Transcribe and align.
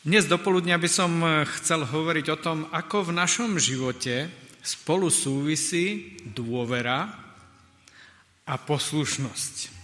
Dnes 0.00 0.24
dopoludnia 0.24 0.80
by 0.80 0.88
som 0.88 1.12
eh, 1.20 1.44
chcel 1.60 1.84
hovoriť 1.84 2.26
o 2.32 2.40
tom, 2.40 2.64
ako 2.72 3.12
v 3.12 3.20
našom 3.20 3.60
živote 3.60 4.32
spolu 4.64 5.12
súvisí 5.12 6.16
dôvera 6.24 7.04
a 8.48 8.54
poslušnosť. 8.56 9.76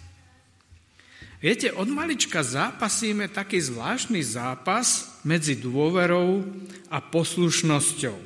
Viete, 1.44 1.68
od 1.68 1.92
malička 1.92 2.40
zápasíme 2.40 3.28
taký 3.28 3.60
zvláštny 3.60 4.24
zápas 4.24 5.20
medzi 5.20 5.52
dôverou 5.52 6.48
a 6.88 6.96
poslušnosťou. 7.04 8.16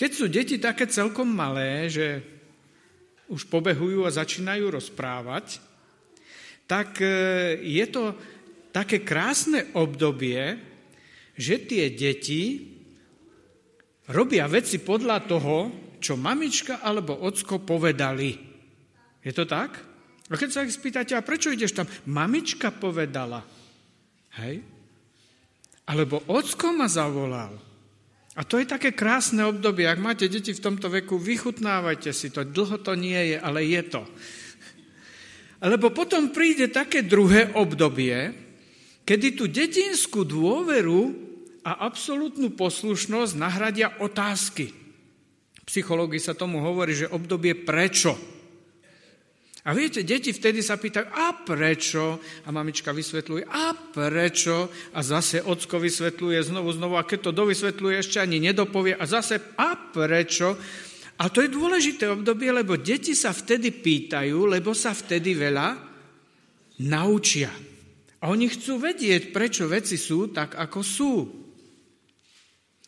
Keď 0.00 0.08
sú 0.16 0.24
deti 0.32 0.56
také 0.56 0.88
celkom 0.88 1.28
malé, 1.28 1.92
že 1.92 2.24
už 3.28 3.44
pobehujú 3.52 4.08
a 4.08 4.16
začínajú 4.24 4.72
rozprávať, 4.72 5.60
tak 6.64 6.96
eh, 7.04 7.60
je 7.60 7.84
to 7.92 8.16
také 8.72 9.04
krásne 9.04 9.68
obdobie, 9.76 10.72
že 11.34 11.66
tie 11.66 11.90
deti 11.94 12.74
robia 14.10 14.46
veci 14.46 14.78
podľa 14.78 15.18
toho, 15.26 15.56
čo 15.98 16.14
mamička 16.14 16.84
alebo 16.84 17.16
ocko 17.24 17.64
povedali. 17.64 18.36
Je 19.24 19.32
to 19.32 19.48
tak? 19.48 19.80
A 20.28 20.34
keď 20.36 20.48
sa 20.52 20.64
ich 20.64 20.76
spýtate, 20.76 21.12
a 21.16 21.24
prečo 21.24 21.52
ideš 21.52 21.76
tam? 21.76 21.88
Mamička 22.08 22.72
povedala. 22.72 23.44
Hej? 24.40 24.60
Alebo 25.84 26.24
ocko 26.28 26.72
ma 26.72 26.88
zavolal. 26.88 27.56
A 28.34 28.42
to 28.42 28.58
je 28.58 28.66
také 28.66 28.90
krásne 28.90 29.46
obdobie. 29.46 29.86
Ak 29.86 30.02
máte 30.02 30.26
deti 30.26 30.50
v 30.50 30.64
tomto 30.64 30.90
veku, 30.90 31.20
vychutnávajte 31.20 32.10
si 32.10 32.34
to. 32.34 32.42
Dlho 32.42 32.82
to 32.82 32.98
nie 32.98 33.36
je, 33.36 33.36
ale 33.38 33.62
je 33.62 33.82
to. 33.86 34.02
Alebo 35.64 35.94
potom 35.94 36.34
príde 36.34 36.68
také 36.68 37.06
druhé 37.06 37.54
obdobie, 37.54 38.43
kedy 39.04 39.36
tú 39.36 39.44
detinskú 39.48 40.24
dôveru 40.24 41.12
a 41.64 41.84
absolútnu 41.88 42.52
poslušnosť 42.56 43.32
nahradia 43.36 43.88
otázky. 44.00 44.72
Psychológii 45.64 46.20
sa 46.20 46.36
tomu 46.36 46.60
hovorí, 46.60 46.92
že 46.92 47.08
obdobie 47.08 47.56
prečo. 47.56 48.12
A 49.64 49.72
viete, 49.72 50.04
deti 50.04 50.28
vtedy 50.28 50.60
sa 50.60 50.76
pýtajú, 50.76 51.08
a 51.08 51.40
prečo? 51.40 52.20
A 52.44 52.52
mamička 52.52 52.92
vysvetľuje, 52.92 53.48
a 53.48 53.72
prečo? 53.72 54.68
A 54.92 55.00
zase 55.00 55.40
ocko 55.40 55.80
vysvetľuje 55.80 56.52
znovu, 56.52 56.76
znovu, 56.76 57.00
a 57.00 57.08
keď 57.08 57.32
to 57.32 57.38
dovysvetľuje, 57.40 57.94
ešte 57.96 58.20
ani 58.20 58.44
nedopovie, 58.44 58.92
a 58.92 59.08
zase, 59.08 59.40
a 59.56 59.72
prečo? 59.88 60.52
A 61.16 61.32
to 61.32 61.40
je 61.40 61.48
dôležité 61.48 62.12
obdobie, 62.12 62.52
lebo 62.52 62.76
deti 62.76 63.16
sa 63.16 63.32
vtedy 63.32 63.72
pýtajú, 63.72 64.52
lebo 64.52 64.76
sa 64.76 64.92
vtedy 64.92 65.32
veľa 65.32 65.80
naučia. 66.84 67.48
A 68.24 68.32
oni 68.32 68.48
chcú 68.48 68.80
vedieť, 68.80 69.36
prečo 69.36 69.68
veci 69.68 70.00
sú 70.00 70.32
tak, 70.32 70.56
ako 70.56 70.80
sú. 70.80 71.12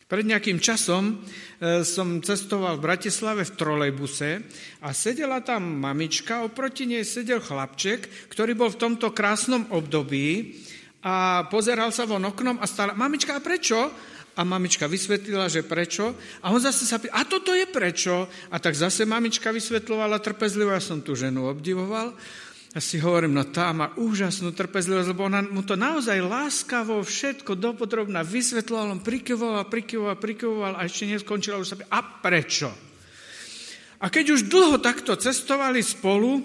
Pred 0.07 0.23
nejakým 0.23 0.57
časom 0.57 1.13
e, 1.13 1.83
som 1.85 2.23
cestoval 2.23 2.79
v 2.79 2.85
Bratislave 2.89 3.43
v 3.45 3.55
trolejbuse 3.59 4.39
a 4.81 4.95
sedela 4.95 5.43
tam 5.45 5.61
mamička, 5.83 6.41
oproti 6.47 6.89
nej 6.89 7.05
sedel 7.05 7.43
chlapček, 7.43 8.31
ktorý 8.33 8.55
bol 8.57 8.71
v 8.71 8.81
tomto 8.81 9.11
krásnom 9.11 9.67
období 9.69 10.57
a 11.05 11.45
pozeral 11.51 11.93
sa 11.93 12.09
von 12.09 12.23
oknom 12.23 12.57
a 12.57 12.65
stále, 12.65 12.97
mamička, 12.97 13.37
a 13.37 13.43
prečo? 13.43 13.77
A 14.37 14.41
mamička 14.41 14.89
vysvetlila, 14.89 15.51
že 15.51 15.67
prečo. 15.67 16.17
A 16.41 16.49
on 16.49 16.61
zase 16.61 16.87
sa 16.87 16.97
pýtal, 17.03 17.13
a 17.13 17.27
toto 17.27 17.51
je 17.53 17.67
prečo? 17.69 18.25
A 18.49 18.57
tak 18.57 18.79
zase 18.79 19.05
mamička 19.05 19.53
vysvetľovala 19.53 20.17
trpezlivo, 20.23 20.73
ja 20.73 20.81
som 20.81 21.03
tú 21.03 21.13
ženu 21.13 21.45
obdivoval. 21.51 22.15
Ja 22.77 22.85
si 22.85 23.01
hovorím, 23.01 23.33
no 23.33 23.41
tá 23.41 23.73
má 23.73 23.89
úžasnú 23.97 24.53
trpezlivosť, 24.53 25.09
lebo 25.09 25.25
ona 25.25 25.41
mu 25.41 25.65
to 25.65 25.73
naozaj 25.73 26.21
láskavo 26.21 27.01
všetko 27.01 27.57
dopodrobná 27.57 28.21
vysvetloval, 28.21 28.93
on 28.93 29.01
prikyvoval, 29.01 29.65
prikyvoval, 29.65 30.13
prikyvoval 30.21 30.73
a 30.77 30.85
ešte 30.85 31.09
neskončila 31.09 31.57
už 31.57 31.73
sa 31.73 31.81
a 31.89 32.05
prečo? 32.21 32.69
A 33.97 34.13
keď 34.13 34.29
už 34.29 34.45
dlho 34.45 34.77
takto 34.77 35.17
cestovali 35.17 35.81
spolu 35.81 36.37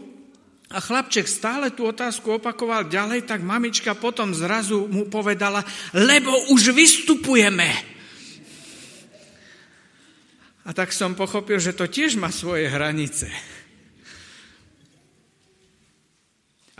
a 0.72 0.80
chlapček 0.80 1.28
stále 1.28 1.68
tú 1.68 1.84
otázku 1.84 2.40
opakoval 2.40 2.88
ďalej, 2.88 3.28
tak 3.28 3.44
mamička 3.44 3.92
potom 3.92 4.32
zrazu 4.32 4.88
mu 4.88 5.12
povedala, 5.12 5.60
lebo 5.92 6.32
už 6.48 6.72
vystupujeme. 6.72 7.68
A 10.64 10.72
tak 10.72 10.96
som 10.96 11.12
pochopil, 11.12 11.60
že 11.60 11.76
to 11.76 11.84
tiež 11.84 12.16
má 12.16 12.32
svoje 12.32 12.72
hranice. 12.72 13.28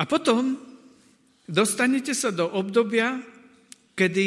A 0.01 0.09
potom 0.09 0.57
dostanete 1.45 2.17
sa 2.17 2.33
do 2.33 2.49
obdobia, 2.49 3.21
kedy 3.93 4.27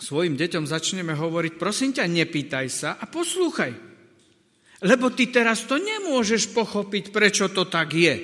svojim 0.00 0.34
deťom 0.34 0.64
začneme 0.64 1.12
hovoriť, 1.12 1.52
prosím 1.60 1.92
ťa, 1.92 2.08
nepýtaj 2.08 2.66
sa 2.72 2.90
a 2.96 3.04
poslúchaj. 3.06 3.72
Lebo 4.82 5.14
ty 5.14 5.30
teraz 5.30 5.62
to 5.68 5.78
nemôžeš 5.78 6.50
pochopiť, 6.50 7.14
prečo 7.14 7.46
to 7.54 7.70
tak 7.70 7.94
je. 7.94 8.16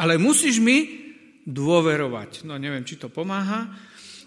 Ale 0.00 0.16
musíš 0.16 0.56
mi 0.56 1.04
dôverovať. 1.44 2.48
No 2.48 2.56
neviem, 2.56 2.86
či 2.86 2.96
to 2.96 3.12
pomáha, 3.12 3.68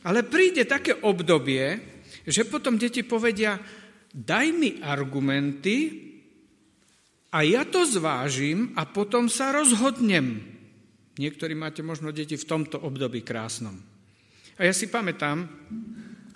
ale 0.05 0.21
príde 0.21 0.69
také 0.69 0.93
obdobie, 0.93 1.81
že 2.21 2.45
potom 2.45 2.77
deti 2.77 3.01
povedia, 3.01 3.57
daj 4.13 4.47
mi 4.53 4.77
argumenty 4.77 6.05
a 7.33 7.41
ja 7.41 7.65
to 7.65 7.81
zvážim 7.81 8.77
a 8.77 8.85
potom 8.85 9.25
sa 9.25 9.49
rozhodnem. 9.49 10.54
Niektorí 11.15 11.55
máte 11.55 11.79
možno 11.79 12.11
deti 12.11 12.35
v 12.35 12.47
tomto 12.47 12.79
období 12.83 13.23
krásnom. 13.23 13.75
A 14.59 14.67
ja 14.67 14.73
si 14.75 14.91
pamätám 14.91 15.47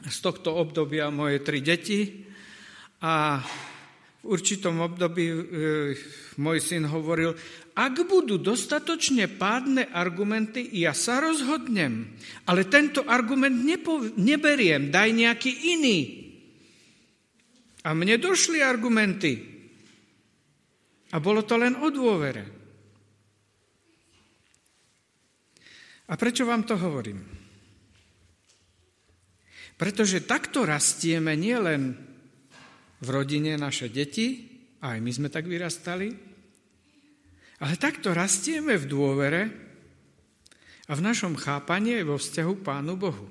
z 0.08 0.18
tohto 0.24 0.56
obdobia 0.56 1.12
moje 1.12 1.44
tri 1.44 1.60
deti 1.60 2.28
a 3.04 3.44
v 4.20 4.24
určitom 4.28 4.84
období 4.84 5.26
e, 5.32 5.36
môj 6.40 6.60
syn 6.60 6.88
hovoril, 6.92 7.32
ak 7.80 7.96
budú 8.04 8.36
dostatočne 8.36 9.32
pádne 9.40 9.88
argumenty, 9.88 10.68
ja 10.84 10.92
sa 10.92 11.24
rozhodnem, 11.24 12.12
ale 12.44 12.68
tento 12.68 13.08
argument 13.08 13.56
nepo, 13.56 14.04
neberiem, 14.20 14.92
daj 14.92 15.10
nejaký 15.16 15.52
iný. 15.80 16.00
A 17.88 17.96
mne 17.96 18.20
došli 18.20 18.60
argumenty. 18.60 19.40
A 21.16 21.24
bolo 21.24 21.48
to 21.48 21.56
len 21.56 21.80
o 21.80 21.88
dôvere. 21.88 22.59
A 26.10 26.18
prečo 26.18 26.46
vám 26.50 26.66
to 26.66 26.74
hovorím? 26.74 27.22
Pretože 29.80 30.26
takto 30.26 30.66
rastieme 30.66 31.38
nielen 31.38 31.96
v 33.00 33.08
rodine 33.08 33.56
naše 33.56 33.88
deti, 33.88 34.50
aj 34.84 35.00
my 35.00 35.12
sme 35.14 35.30
tak 35.32 35.48
vyrastali, 35.48 36.12
ale 37.64 37.74
takto 37.80 38.12
rastieme 38.12 38.76
v 38.76 38.86
dôvere 38.90 39.42
a 40.90 40.92
v 40.98 41.06
našom 41.06 41.38
chápaní 41.38 42.02
vo 42.04 42.18
vzťahu 42.18 42.54
Pánu 42.66 42.98
Bohu. 42.98 43.28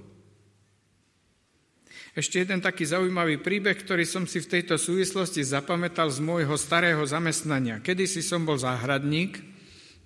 Ešte 2.17 2.43
jeden 2.43 2.59
taký 2.59 2.83
zaujímavý 2.83 3.39
príbeh, 3.39 3.79
ktorý 3.79 4.03
som 4.03 4.27
si 4.27 4.43
v 4.43 4.59
tejto 4.59 4.75
súvislosti 4.75 5.45
zapamätal 5.45 6.11
z 6.11 6.19
môjho 6.19 6.57
starého 6.59 7.05
zamestnania. 7.07 7.79
Kedy 7.79 8.11
si 8.11 8.27
som 8.27 8.43
bol 8.43 8.59
záhradník, 8.59 9.39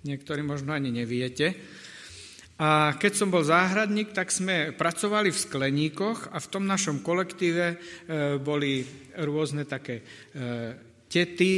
niektorí 0.05 0.45
možno 0.45 0.75
ani 0.75 0.93
neviete, 0.93 1.57
a 2.63 2.95
keď 2.95 3.11
som 3.11 3.27
bol 3.27 3.43
záhradník, 3.43 4.15
tak 4.15 4.31
sme 4.31 4.71
pracovali 4.71 5.35
v 5.35 5.41
skleníkoch 5.43 6.31
a 6.31 6.39
v 6.39 6.47
tom 6.47 6.63
našom 6.63 7.03
kolektíve 7.03 7.65
e, 7.67 7.77
boli 8.39 8.87
rôzne 9.19 9.67
také 9.67 9.99
e, 9.99 10.03
tety, 11.11 11.53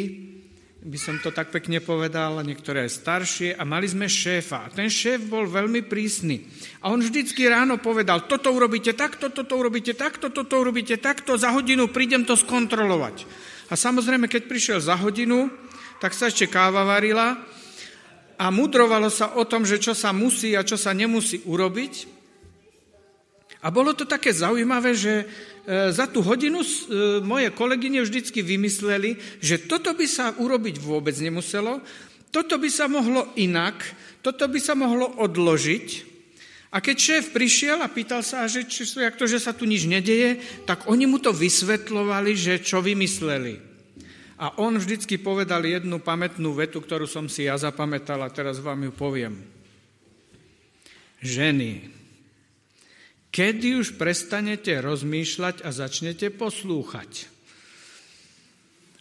by 0.85 0.97
som 0.97 1.21
to 1.21 1.29
tak 1.29 1.53
pekne 1.53 1.77
povedal, 1.77 2.41
niektoré 2.41 2.89
staršie 2.89 3.53
a 3.53 3.61
mali 3.61 3.85
sme 3.85 4.09
šéfa. 4.09 4.65
A 4.65 4.73
ten 4.73 4.89
šéf 4.89 5.29
bol 5.29 5.45
veľmi 5.45 5.85
prísny. 5.85 6.41
A 6.81 6.89
on 6.89 7.01
vždycky 7.01 7.45
ráno 7.45 7.77
povedal, 7.77 8.25
toto 8.25 8.49
urobíte 8.49 8.97
takto, 8.97 9.29
toto 9.29 9.61
urobíte 9.61 9.93
takto, 9.93 10.33
toto 10.33 10.57
urobíte 10.57 10.97
takto, 10.97 11.37
za 11.37 11.53
hodinu 11.53 11.89
prídem 11.89 12.25
to 12.25 12.33
skontrolovať. 12.33 13.29
A 13.69 13.77
samozrejme, 13.77 14.25
keď 14.25 14.49
prišiel 14.49 14.79
za 14.81 14.97
hodinu, 14.97 15.53
tak 16.01 16.17
sa 16.17 16.33
ešte 16.33 16.49
káva 16.49 16.81
varila 16.81 17.37
a 18.35 18.51
mudrovalo 18.51 19.07
sa 19.07 19.35
o 19.39 19.43
tom, 19.47 19.63
že 19.63 19.79
čo 19.79 19.95
sa 19.95 20.11
musí 20.11 20.55
a 20.55 20.67
čo 20.67 20.75
sa 20.75 20.91
nemusí 20.91 21.43
urobiť. 21.47 22.15
A 23.65 23.73
bolo 23.73 23.97
to 23.97 24.05
také 24.05 24.29
zaujímavé, 24.29 24.93
že 24.93 25.13
e, 25.23 25.25
za 25.89 26.05
tú 26.05 26.21
hodinu 26.21 26.61
e, 26.61 26.69
moje 27.25 27.49
kolegyne 27.49 28.05
vždycky 28.05 28.45
vymysleli, 28.45 29.17
že 29.41 29.65
toto 29.65 29.97
by 29.97 30.05
sa 30.05 30.37
urobiť 30.37 30.77
vôbec 30.77 31.17
nemuselo, 31.17 31.81
toto 32.29 32.61
by 32.61 32.69
sa 32.69 32.85
mohlo 32.85 33.33
inak, 33.39 33.81
toto 34.21 34.45
by 34.45 34.59
sa 34.61 34.77
mohlo 34.77 35.17
odložiť. 35.17 35.87
A 36.75 36.83
keď 36.83 36.95
šéf 36.99 37.25
prišiel 37.31 37.79
a 37.79 37.87
pýtal 37.87 38.19
sa, 38.19 38.45
že 38.51 38.67
či, 38.67 38.83
jak 38.83 39.15
to, 39.15 39.25
že 39.25 39.39
sa 39.39 39.55
tu 39.55 39.63
nič 39.63 39.87
nedeje, 39.87 40.43
tak 40.67 40.91
oni 40.91 41.07
mu 41.07 41.23
to 41.23 41.31
vysvetlovali, 41.31 42.35
že 42.35 42.59
čo 42.59 42.83
vymysleli. 42.83 43.74
A 44.35 44.51
on 44.59 44.75
vždycky 44.75 45.15
povedal 45.15 45.63
jednu 45.63 46.03
pamätnú 46.03 46.51
vetu, 46.51 46.83
ktorú 46.83 47.07
som 47.07 47.31
si 47.31 47.47
ja 47.47 47.55
zapamätal 47.55 48.19
a 48.19 48.33
teraz 48.33 48.59
vám 48.59 48.83
ju 48.83 48.91
poviem. 48.91 49.39
Ženy, 51.23 51.87
kedy 53.31 53.79
už 53.79 53.95
prestanete 53.95 54.75
rozmýšľať 54.83 55.63
a 55.63 55.69
začnete 55.71 56.35
poslúchať. 56.35 57.31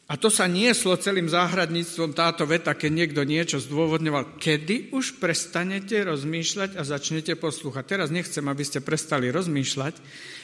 A 0.05 0.21
to 0.21 0.29
sa 0.29 0.45
nieslo 0.45 1.01
celým 1.01 1.33
záhradníctvom 1.33 2.13
táto 2.13 2.45
veta, 2.45 2.77
keď 2.77 2.91
niekto 2.93 3.25
niečo 3.25 3.57
zdôvodňoval. 3.57 4.37
Kedy 4.37 4.93
už 4.93 5.17
prestanete 5.17 6.05
rozmýšľať 6.05 6.77
a 6.77 6.85
začnete 6.85 7.35
poslúchať? 7.41 7.85
Teraz 7.89 8.13
nechcem, 8.13 8.45
aby 8.45 8.63
ste 8.63 8.85
prestali 8.85 9.33
rozmýšľať, 9.33 9.95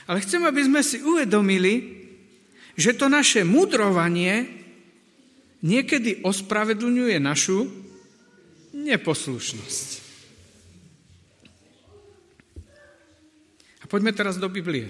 ale 0.08 0.24
chcem, 0.24 0.42
aby 0.48 0.60
sme 0.64 0.80
si 0.80 1.04
uvedomili, 1.04 2.02
že 2.72 2.96
to 2.96 3.12
naše 3.12 3.44
mudrovanie 3.44 4.48
niekedy 5.60 6.24
ospravedlňuje 6.24 7.16
našu 7.20 7.68
neposlušnosť. 8.72 9.88
A 13.80 13.84
poďme 13.88 14.12
teraz 14.16 14.36
do 14.40 14.48
Biblie. 14.48 14.88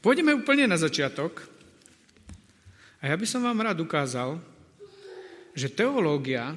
Pôjdeme 0.00 0.36
úplne 0.36 0.70
na 0.70 0.78
začiatok, 0.78 1.44
a 3.02 3.12
ja 3.12 3.16
by 3.18 3.26
som 3.28 3.44
vám 3.44 3.60
rád 3.60 3.82
ukázal, 3.82 4.40
že 5.52 5.72
teológia 5.72 6.56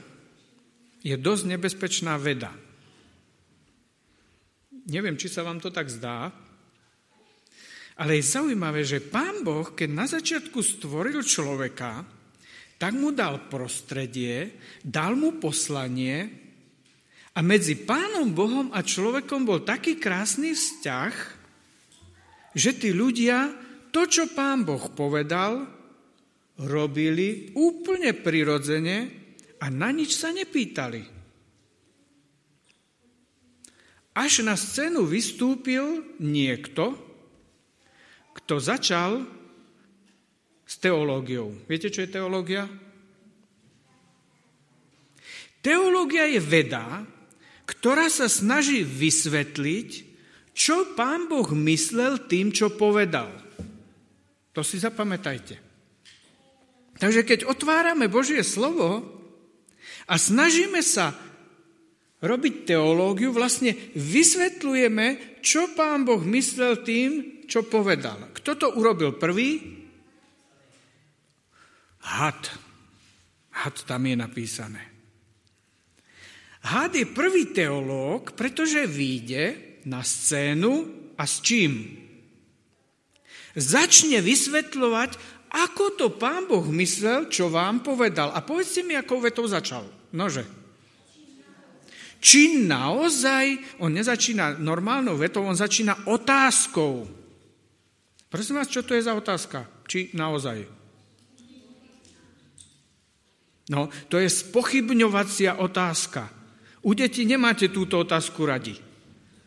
je 1.03 1.15
dosť 1.15 1.55
nebezpečná 1.55 2.19
veda. 2.19 2.51
Neviem, 4.89 5.15
či 5.15 5.29
sa 5.29 5.45
vám 5.45 5.61
to 5.61 5.69
tak 5.69 5.87
zdá, 5.87 6.33
ale 7.99 8.23
je 8.23 8.31
zaujímavé, 8.31 8.87
že 8.87 9.03
pán 9.03 9.43
Boh, 9.43 9.75
keď 9.75 9.89
na 9.91 10.07
začiatku 10.07 10.63
stvoril 10.63 11.19
človeka, 11.19 12.07
tak 12.79 12.95
mu 12.95 13.11
dal 13.11 13.51
prostredie, 13.51 14.55
dal 14.79 15.19
mu 15.19 15.35
poslanie 15.35 16.31
a 17.35 17.43
medzi 17.43 17.75
pánom 17.83 18.31
Bohom 18.31 18.71
a 18.71 18.79
človekom 18.79 19.43
bol 19.43 19.67
taký 19.67 19.99
krásny 19.99 20.55
vzťah, 20.55 21.13
že 22.55 22.71
tí 22.79 22.95
ľudia 22.95 23.51
to, 23.91 24.07
čo 24.07 24.31
pán 24.31 24.63
Boh 24.63 24.87
povedal, 24.95 25.67
robili 26.63 27.51
úplne 27.51 28.15
prirodzene 28.15 28.97
a 29.59 29.67
na 29.67 29.91
nič 29.91 30.15
sa 30.15 30.31
nepýtali. 30.31 31.03
Až 34.15 34.47
na 34.47 34.55
scénu 34.55 35.03
vystúpil 35.03 36.15
niekto, 36.19 37.08
kto 38.39 38.55
začal 38.57 39.27
s 40.63 40.75
teológiou. 40.79 41.51
Viete, 41.65 41.91
čo 41.91 42.05
je 42.05 42.13
teológia? 42.13 42.69
Teológia 45.59 46.29
je 46.29 46.39
veda, 46.39 47.03
ktorá 47.67 48.07
sa 48.07 48.31
snaží 48.31 48.81
vysvetliť, 48.81 49.89
čo 50.55 50.95
pán 50.95 51.27
Boh 51.27 51.47
myslel 51.51 52.25
tým, 52.27 52.51
čo 52.55 52.73
povedal. 52.73 53.29
To 54.55 54.65
si 54.65 54.79
zapamätajte. 54.79 55.55
Takže 56.99 57.23
keď 57.23 57.39
otvárame 57.47 58.11
Božie 58.11 58.43
slovo 58.43 59.07
a 60.03 60.19
snažíme 60.19 60.83
sa 60.83 61.15
robiť 62.19 62.67
teológiu, 62.67 63.31
vlastne 63.31 63.71
vysvetľujeme, 63.95 65.39
čo 65.39 65.71
pán 65.71 66.03
Boh 66.03 66.19
myslel 66.19 66.83
tým, 66.83 67.41
čo 67.47 67.63
povedal. 67.63 68.35
Kto 68.35 68.51
to 68.59 68.67
urobil 68.75 69.15
prvý? 69.15 69.79
Had. 72.03 72.41
Had 73.55 73.75
tam 73.87 74.03
je 74.03 74.15
napísané. 74.19 74.83
Had 76.59 76.91
je 76.91 77.07
prvý 77.07 77.55
teológ, 77.55 78.35
pretože 78.35 78.83
vyjde 78.83 79.79
na 79.87 80.03
scénu 80.03 80.85
a 81.15 81.23
s 81.23 81.39
čím? 81.39 81.95
Začne 83.55 84.19
vysvetľovať, 84.19 85.11
ako 85.49 85.83
to 85.97 86.07
pán 86.19 86.45
Boh 86.45 86.67
myslel, 86.75 87.31
čo 87.31 87.49
vám 87.49 87.81
povedal? 87.81 88.35
A 88.35 88.43
povedzte 88.43 88.85
mi, 88.85 88.93
ako 88.93 89.23
vetou 89.23 89.47
začal. 89.47 89.87
Nože. 90.13 90.58
Či 92.19 92.67
naozaj, 92.67 93.79
on 93.79 93.95
nezačína 93.95 94.59
normálnou 94.59 95.15
vetou, 95.15 95.47
on 95.47 95.55
začína 95.55 96.07
otázkou. 96.07 97.07
Prosím 98.27 98.59
vás, 98.59 98.67
čo 98.67 98.83
to 98.83 98.93
je 98.93 99.07
za 99.07 99.15
otázka? 99.15 99.65
Či 99.87 100.11
naozaj? 100.13 100.67
No, 103.71 103.87
to 104.11 104.19
je 104.19 104.27
spochybňovacia 104.27 105.63
otázka. 105.63 106.27
U 106.83 106.91
detí 106.95 107.23
nemáte 107.23 107.71
túto 107.71 108.01
otázku 108.01 108.43
radi. 108.43 108.75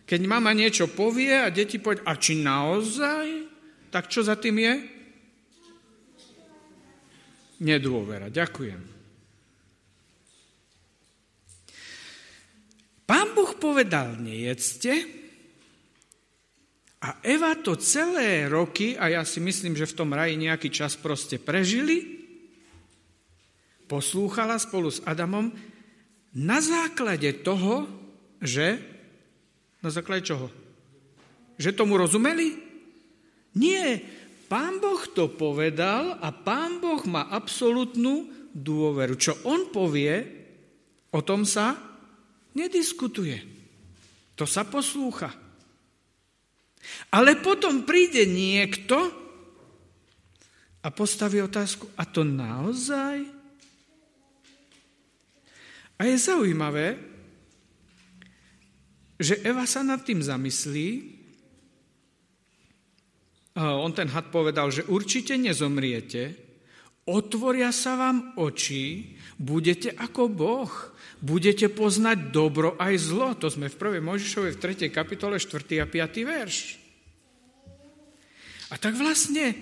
Keď 0.09 0.21
mama 0.29 0.53
niečo 0.53 0.89
povie 0.89 1.33
a 1.33 1.53
deti 1.53 1.77
povedia, 1.81 2.05
a 2.09 2.13
či 2.17 2.41
naozaj? 2.41 3.27
Tak 3.93 4.09
čo 4.09 4.25
za 4.25 4.37
tým 4.41 4.57
je? 4.59 4.75
nedôvera. 7.63 8.29
Ďakujem. 8.29 8.92
Pán 13.05 13.35
Boh 13.35 13.53
povedal, 13.59 14.17
nejedzte, 14.19 15.23
a 17.03 17.19
Eva 17.27 17.59
to 17.59 17.75
celé 17.75 18.47
roky, 18.47 18.95
a 18.95 19.11
ja 19.11 19.23
si 19.27 19.43
myslím, 19.43 19.75
že 19.75 19.91
v 19.91 19.97
tom 19.99 20.15
raji 20.15 20.39
nejaký 20.39 20.71
čas 20.71 20.95
proste 20.95 21.35
prežili, 21.43 22.23
poslúchala 23.91 24.55
spolu 24.63 24.87
s 24.87 25.03
Adamom 25.03 25.51
na 26.33 26.63
základe 26.63 27.43
toho, 27.43 27.91
že... 28.39 28.79
Na 29.83 29.91
základe 29.91 30.31
čoho? 30.31 30.47
Že 31.59 31.75
tomu 31.75 31.99
rozumeli? 31.99 32.55
Nie, 33.59 33.99
Pán 34.53 34.85
Boh 34.85 35.01
to 35.17 35.33
povedal 35.33 36.21
a 36.21 36.29
pán 36.29 36.77
Boh 36.77 37.01
má 37.09 37.25
absolútnu 37.33 38.29
dôveru. 38.53 39.17
Čo 39.17 39.41
on 39.49 39.73
povie, 39.73 40.13
o 41.09 41.25
tom 41.25 41.49
sa 41.49 41.92
nediskutuje. 42.57 43.39
To 44.37 44.45
sa 44.49 44.65
poslúcha. 44.65 45.31
Ale 47.15 47.39
potom 47.39 47.87
príde 47.87 48.27
niekto 48.27 48.97
a 50.83 50.89
postaví 50.91 51.39
otázku, 51.39 51.87
a 51.95 52.03
to 52.03 52.27
naozaj? 52.27 53.23
A 55.95 56.01
je 56.03 56.17
zaujímavé, 56.19 56.99
že 59.23 59.39
Eva 59.47 59.63
sa 59.63 59.87
nad 59.87 60.03
tým 60.03 60.19
zamyslí 60.19 61.23
on 63.57 63.93
ten 63.93 64.09
had 64.09 64.33
povedal, 64.33 64.73
že 64.73 64.89
určite 64.89 65.37
nezomriete, 65.37 66.33
otvoria 67.05 67.69
sa 67.69 68.01
vám 68.01 68.33
oči, 68.41 69.13
budete 69.37 69.93
ako 69.93 70.33
Boh, 70.33 70.73
budete 71.23 71.71
poznať 71.71 72.35
dobro 72.35 72.75
aj 72.77 72.95
zlo. 72.99 73.39
To 73.39 73.47
sme 73.47 73.71
v 73.71 74.03
1. 74.03 74.03
Možišovej 74.03 74.59
v 74.59 74.91
3. 74.91 74.91
kapitole 74.91 75.39
4. 75.39 75.55
a 75.79 75.87
5. 75.87 76.27
verš. 76.27 76.57
A 78.73 78.81
tak 78.81 78.99
vlastne, 78.99 79.55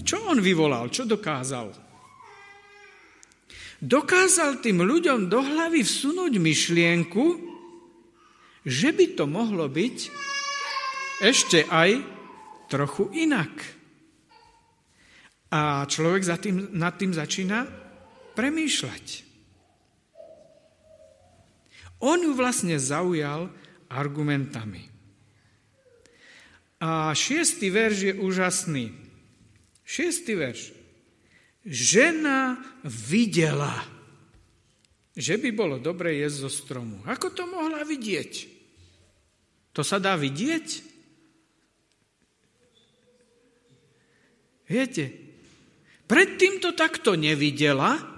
čo 0.00 0.24
on 0.24 0.40
vyvolal, 0.40 0.88
čo 0.88 1.04
dokázal? 1.04 1.76
Dokázal 3.84 4.64
tým 4.64 4.80
ľuďom 4.80 5.28
do 5.28 5.44
hlavy 5.44 5.84
vsunúť 5.84 6.40
myšlienku, 6.40 7.24
že 8.64 8.96
by 8.96 9.06
to 9.12 9.28
mohlo 9.28 9.68
byť 9.68 9.96
ešte 11.20 11.68
aj 11.68 12.00
trochu 12.72 13.12
inak. 13.12 13.52
A 15.52 15.84
človek 15.84 16.22
za 16.24 16.40
tým, 16.40 16.72
nad 16.72 16.96
tým 16.96 17.12
začína 17.12 17.68
premýšľať. 18.32 19.23
On 22.04 22.20
ju 22.20 22.36
vlastne 22.36 22.76
zaujal 22.76 23.48
argumentami. 23.88 24.92
A 26.84 27.16
šiestý 27.16 27.72
verš 27.72 27.98
je 28.12 28.14
úžasný. 28.20 28.92
Šiestý 29.88 30.36
verš. 30.36 30.76
Žena 31.64 32.60
videla, 32.84 33.72
že 35.16 35.40
by 35.40 35.48
bolo 35.56 35.80
dobre 35.80 36.20
jesť 36.20 36.44
zo 36.44 36.50
stromu. 36.52 37.00
Ako 37.08 37.32
to 37.32 37.48
mohla 37.48 37.80
vidieť? 37.88 38.32
To 39.72 39.80
sa 39.80 39.96
dá 39.96 40.12
vidieť? 40.20 40.92
Viete, 44.68 45.08
predtým 46.04 46.60
to 46.60 46.76
takto 46.76 47.16
nevidela, 47.16 48.13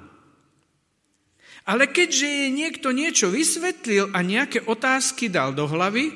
ale 1.66 1.90
keďže 1.90 2.26
jej 2.26 2.50
niekto 2.54 2.94
niečo 2.94 3.26
vysvetlil 3.26 4.14
a 4.14 4.22
nejaké 4.22 4.62
otázky 4.62 5.26
dal 5.26 5.50
do 5.50 5.66
hlavy, 5.66 6.14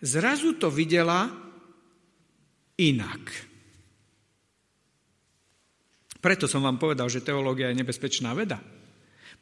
zrazu 0.00 0.56
to 0.56 0.72
videla 0.72 1.28
inak. 2.80 3.20
Preto 6.22 6.48
som 6.48 6.64
vám 6.64 6.80
povedal, 6.80 7.10
že 7.12 7.20
teológia 7.20 7.68
je 7.68 7.84
nebezpečná 7.84 8.32
veda. 8.32 8.62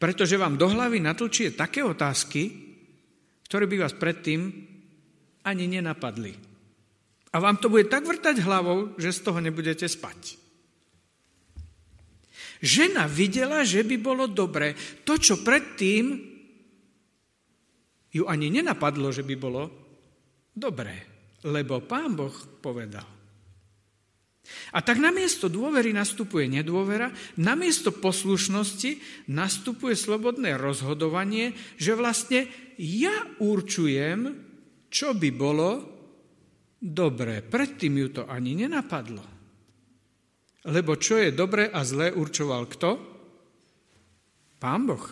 Pretože 0.01 0.41
vám 0.41 0.57
do 0.57 0.67
hlavy 0.67 0.99
natlčie 0.99 1.53
také 1.53 1.85
otázky, 1.85 2.49
ktoré 3.45 3.69
by 3.69 3.77
vás 3.85 3.95
predtým 3.95 4.49
ani 5.45 5.65
nenapadli. 5.69 6.33
A 7.31 7.37
vám 7.39 7.61
to 7.63 7.71
bude 7.71 7.87
tak 7.93 8.09
vrtať 8.09 8.43
hlavou, 8.43 8.97
že 8.97 9.13
z 9.13 9.21
toho 9.23 9.39
nebudete 9.39 9.87
spať. 9.87 10.41
Žena 12.61 13.09
videla, 13.09 13.65
že 13.65 13.81
by 13.81 13.97
bolo 13.97 14.29
dobré. 14.29 14.77
To, 15.09 15.17
čo 15.17 15.41
predtým 15.41 16.31
ju 18.13 18.25
ani 18.29 18.53
nenapadlo, 18.53 19.09
že 19.09 19.25
by 19.25 19.35
bolo 19.41 19.63
dobré. 20.53 21.09
Lebo 21.41 21.81
pán 21.81 22.13
Boh 22.13 22.37
povedal. 22.61 23.21
A 24.75 24.79
tak 24.83 24.99
namiesto 24.99 25.47
dôvery 25.47 25.95
nastupuje 25.95 26.51
nedôvera, 26.51 27.15
namiesto 27.39 27.95
poslušnosti 27.95 29.25
nastupuje 29.31 29.95
slobodné 29.95 30.59
rozhodovanie, 30.59 31.55
že 31.79 31.95
vlastne 31.95 32.51
ja 32.81 33.15
určujem, 33.39 34.37
čo 34.91 35.15
by 35.15 35.31
bolo 35.31 35.71
dobré. 36.83 37.47
Predtým 37.47 37.95
ju 37.95 38.09
to 38.11 38.23
ani 38.27 38.67
nenapadlo. 38.67 39.40
Lebo 40.69 40.93
čo 41.01 41.17
je 41.17 41.33
dobré 41.33 41.73
a 41.73 41.81
zlé 41.81 42.13
určoval 42.13 42.69
kto? 42.69 42.91
Pán 44.61 44.85
Boh. 44.85 45.07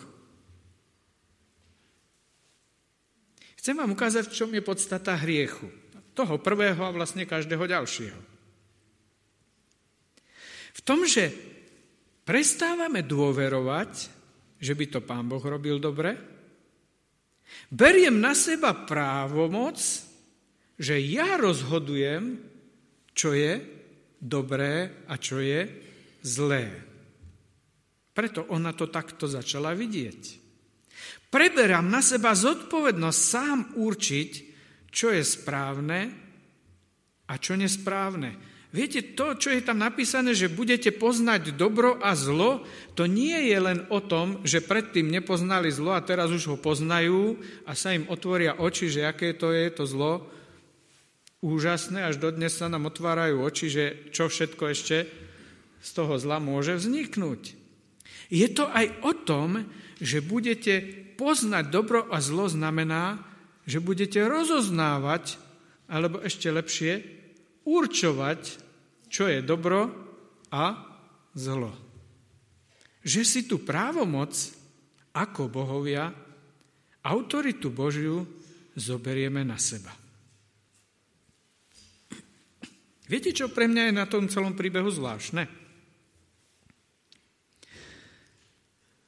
Chcem 3.57 3.73
vám 3.73 3.97
ukázať, 3.97 4.29
v 4.29 4.35
čom 4.37 4.49
je 4.53 4.61
podstata 4.61 5.17
hriechu. 5.17 5.67
Toho 6.13 6.37
prvého 6.37 6.79
a 6.85 6.93
vlastne 6.93 7.25
každého 7.25 7.65
ďalšieho. 7.65 8.21
V 10.69 10.81
tom, 10.85 11.03
že 11.03 11.33
prestávame 12.23 13.01
dôverovať, 13.01 13.91
že 14.61 14.73
by 14.77 14.85
to 14.85 14.99
pán 15.01 15.25
Boh 15.25 15.41
robil 15.41 15.81
dobre, 15.81 16.13
beriem 17.73 18.21
na 18.21 18.37
seba 18.37 18.71
právomoc, 18.85 19.81
že 20.77 20.95
ja 21.01 21.35
rozhodujem, 21.35 22.37
čo 23.17 23.33
je 23.33 23.78
dobré 24.19 25.07
a 25.07 25.15
čo 25.15 25.39
je 25.39 25.65
zlé. 26.21 26.67
Preto 28.11 28.43
ona 28.51 28.75
to 28.75 28.91
takto 28.91 29.25
začala 29.31 29.71
vidieť. 29.71 30.21
Preberám 31.31 31.87
na 31.87 32.03
seba 32.03 32.35
zodpovednosť 32.35 33.19
sám 33.19 33.59
určiť, 33.79 34.31
čo 34.91 35.13
je 35.13 35.23
správne 35.23 35.99
a 37.29 37.33
čo 37.37 37.55
nesprávne. 37.55 38.35
Viete, 38.69 39.17
to, 39.17 39.33
čo 39.33 39.49
je 39.49 39.65
tam 39.65 39.81
napísané, 39.81 40.37
že 40.37 40.45
budete 40.45 40.93
poznať 40.93 41.57
dobro 41.57 41.97
a 42.05 42.13
zlo, 42.13 42.61
to 42.93 43.09
nie 43.09 43.49
je 43.49 43.57
len 43.57 43.79
o 43.89 43.97
tom, 43.97 44.45
že 44.45 44.61
predtým 44.61 45.09
nepoznali 45.09 45.73
zlo 45.73 45.97
a 45.97 46.05
teraz 46.05 46.29
už 46.29 46.53
ho 46.53 46.57
poznajú 46.57 47.41
a 47.65 47.73
sa 47.73 47.97
im 47.97 48.05
otvoria 48.13 48.61
oči, 48.61 48.93
že 48.93 49.09
aké 49.09 49.33
to 49.33 49.49
je 49.49 49.73
to 49.73 49.89
zlo. 49.89 50.29
Úžasné, 51.39 52.03
až 52.03 52.19
dodnes 52.19 52.51
sa 52.51 52.67
nám 52.67 52.91
otvárajú 52.91 53.39
oči, 53.47 53.71
že 53.71 53.85
čo 54.11 54.27
všetko 54.27 54.63
ešte 54.75 55.07
z 55.79 55.89
toho 55.95 56.19
zla 56.19 56.43
môže 56.43 56.75
vzniknúť. 56.75 57.55
Je 58.27 58.47
to 58.51 58.67
aj 58.67 58.91
o 59.07 59.11
tom, 59.15 59.63
že 60.03 60.19
budete 60.19 60.83
poznať 61.15 61.71
dobro 61.71 62.07
a 62.11 62.19
zlo 62.19 62.51
znamená, 62.51 63.23
že 63.63 63.79
budete 63.79 64.19
rozoznávať, 64.23 65.39
alebo 65.87 66.19
ešte 66.23 66.51
lepšie, 66.51 67.03
určovať, 67.63 68.41
čo 69.07 69.27
je 69.31 69.39
dobro 69.39 69.91
a 70.51 70.75
zlo. 71.35 71.71
Že 73.03 73.21
si 73.23 73.41
tu 73.47 73.63
právomoc 73.63 74.35
ako 75.15 75.47
bohovia, 75.47 76.11
autoritu 77.03 77.71
Božiu 77.71 78.27
zoberieme 78.75 79.43
na 79.47 79.55
seba. 79.55 79.98
Viete, 83.09 83.33
čo 83.33 83.49
pre 83.49 83.65
mňa 83.65 83.89
je 83.89 83.93
na 83.97 84.05
tom 84.05 84.29
celom 84.29 84.53
príbehu 84.53 84.93
zvláštne? 84.93 85.49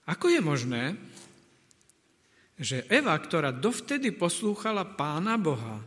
Ako 0.09 0.25
je 0.33 0.41
možné, 0.41 0.97
že 2.57 2.81
Eva, 2.89 3.13
ktorá 3.13 3.53
dovtedy 3.53 4.09
poslúchala 4.09 4.97
pána 4.97 5.37
Boha, 5.37 5.85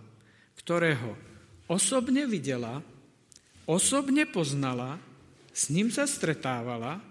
ktorého 0.62 1.18
osobne 1.66 2.23
videla, 2.30 2.78
osobne 3.66 4.30
poznala, 4.30 5.02
s 5.50 5.75
ním 5.75 5.90
sa 5.90 6.06
stretávala 6.06 7.02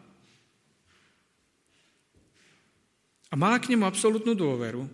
a 3.28 3.34
mala 3.36 3.60
k 3.60 3.76
nemu 3.76 3.84
absolútnu 3.84 4.40
dôveru. 4.40 4.88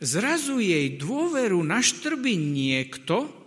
Zrazu 0.00 0.56
jej 0.56 0.96
dôveru 0.96 1.60
naštrbí 1.60 2.32
niekto, 2.32 3.37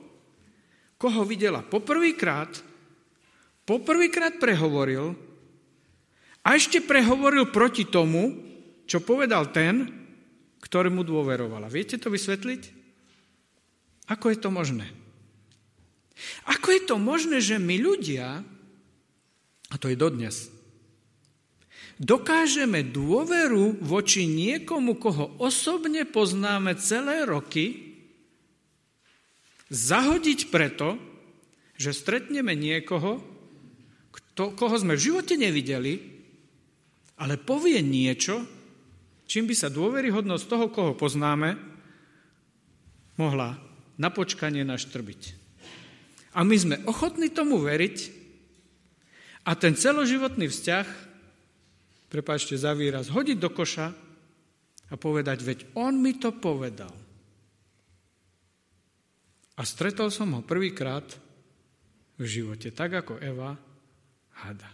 koho 1.01 1.25
videla 1.25 1.65
poprvýkrát, 1.65 2.61
poprvýkrát 3.65 4.37
prehovoril 4.37 5.17
a 6.45 6.53
ešte 6.53 6.77
prehovoril 6.77 7.49
proti 7.49 7.89
tomu, 7.89 8.37
čo 8.85 9.01
povedal 9.01 9.49
ten, 9.49 9.89
ktorému 10.61 11.01
dôverovala. 11.01 11.73
Viete 11.73 11.97
to 11.97 12.13
vysvetliť? 12.13 12.61
Ako 14.13 14.29
je 14.29 14.37
to 14.37 14.53
možné? 14.53 14.85
Ako 16.45 16.69
je 16.69 16.81
to 16.85 17.01
možné, 17.01 17.41
že 17.41 17.57
my 17.57 17.81
ľudia, 17.81 18.45
a 19.73 19.75
to 19.81 19.89
je 19.89 19.97
dodnes, 19.97 20.53
dokážeme 21.97 22.85
dôveru 22.85 23.81
voči 23.81 24.29
niekomu, 24.29 25.01
koho 25.01 25.33
osobne 25.41 26.05
poznáme 26.05 26.77
celé 26.77 27.25
roky, 27.25 27.90
zahodiť 29.71 30.51
preto, 30.51 30.99
že 31.79 31.95
stretneme 31.95 32.51
niekoho, 32.53 33.23
kto, 34.11 34.53
koho 34.53 34.75
sme 34.75 34.99
v 34.99 35.05
živote 35.09 35.39
nevideli, 35.39 35.97
ale 37.15 37.39
povie 37.39 37.79
niečo, 37.79 38.43
čím 39.25 39.47
by 39.47 39.55
sa 39.55 39.71
dôveryhodnosť 39.71 40.45
toho, 40.45 40.67
koho 40.67 40.91
poznáme, 40.93 41.55
mohla 43.15 43.55
na 43.95 44.11
počkanie 44.11 44.67
naštrbiť. 44.67 45.39
A 46.35 46.43
my 46.43 46.55
sme 46.55 46.75
ochotní 46.87 47.31
tomu 47.31 47.59
veriť 47.63 47.97
a 49.47 49.55
ten 49.55 49.73
celoživotný 49.73 50.51
vzťah, 50.51 50.87
prepáčte 52.11 52.59
za 52.59 52.75
výraz, 52.75 53.07
hodiť 53.07 53.37
do 53.39 53.49
koša 53.51 53.87
a 54.91 54.93
povedať, 54.99 55.39
veď 55.41 55.59
on 55.79 55.95
mi 55.97 56.19
to 56.19 56.35
povedal. 56.35 56.91
A 59.61 59.63
stretol 59.63 60.09
som 60.09 60.33
ho 60.33 60.41
prvýkrát 60.41 61.05
v 62.17 62.25
živote, 62.25 62.73
tak 62.73 62.97
ako 62.97 63.21
Eva 63.21 63.53
hada. 64.41 64.69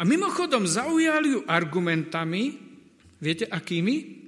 A 0.00 0.02
mimochodom 0.08 0.64
zaujali 0.64 1.36
ju 1.36 1.40
argumentami, 1.44 2.56
viete 3.20 3.44
akými? 3.44 4.24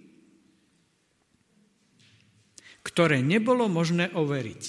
Ktoré 2.84 3.24
nebolo 3.24 3.72
možné 3.72 4.12
overiť. 4.12 4.62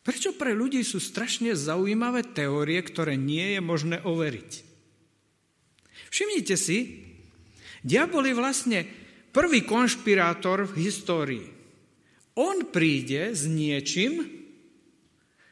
Prečo 0.00 0.32
pre 0.40 0.56
ľudí 0.56 0.80
sú 0.88 0.96
strašne 0.96 1.52
zaujímavé 1.52 2.24
teórie, 2.32 2.80
ktoré 2.80 3.20
nie 3.20 3.56
je 3.56 3.60
možné 3.60 4.00
overiť? 4.00 4.50
Všimnite 6.08 6.56
si, 6.56 6.78
diabol 7.84 8.24
je 8.24 8.32
vlastne 8.36 8.78
prvý 9.36 9.68
konšpirátor 9.68 10.64
v 10.64 10.88
histórii. 10.88 11.55
On 12.36 12.68
príde 12.68 13.32
s 13.32 13.48
niečím, 13.48 14.28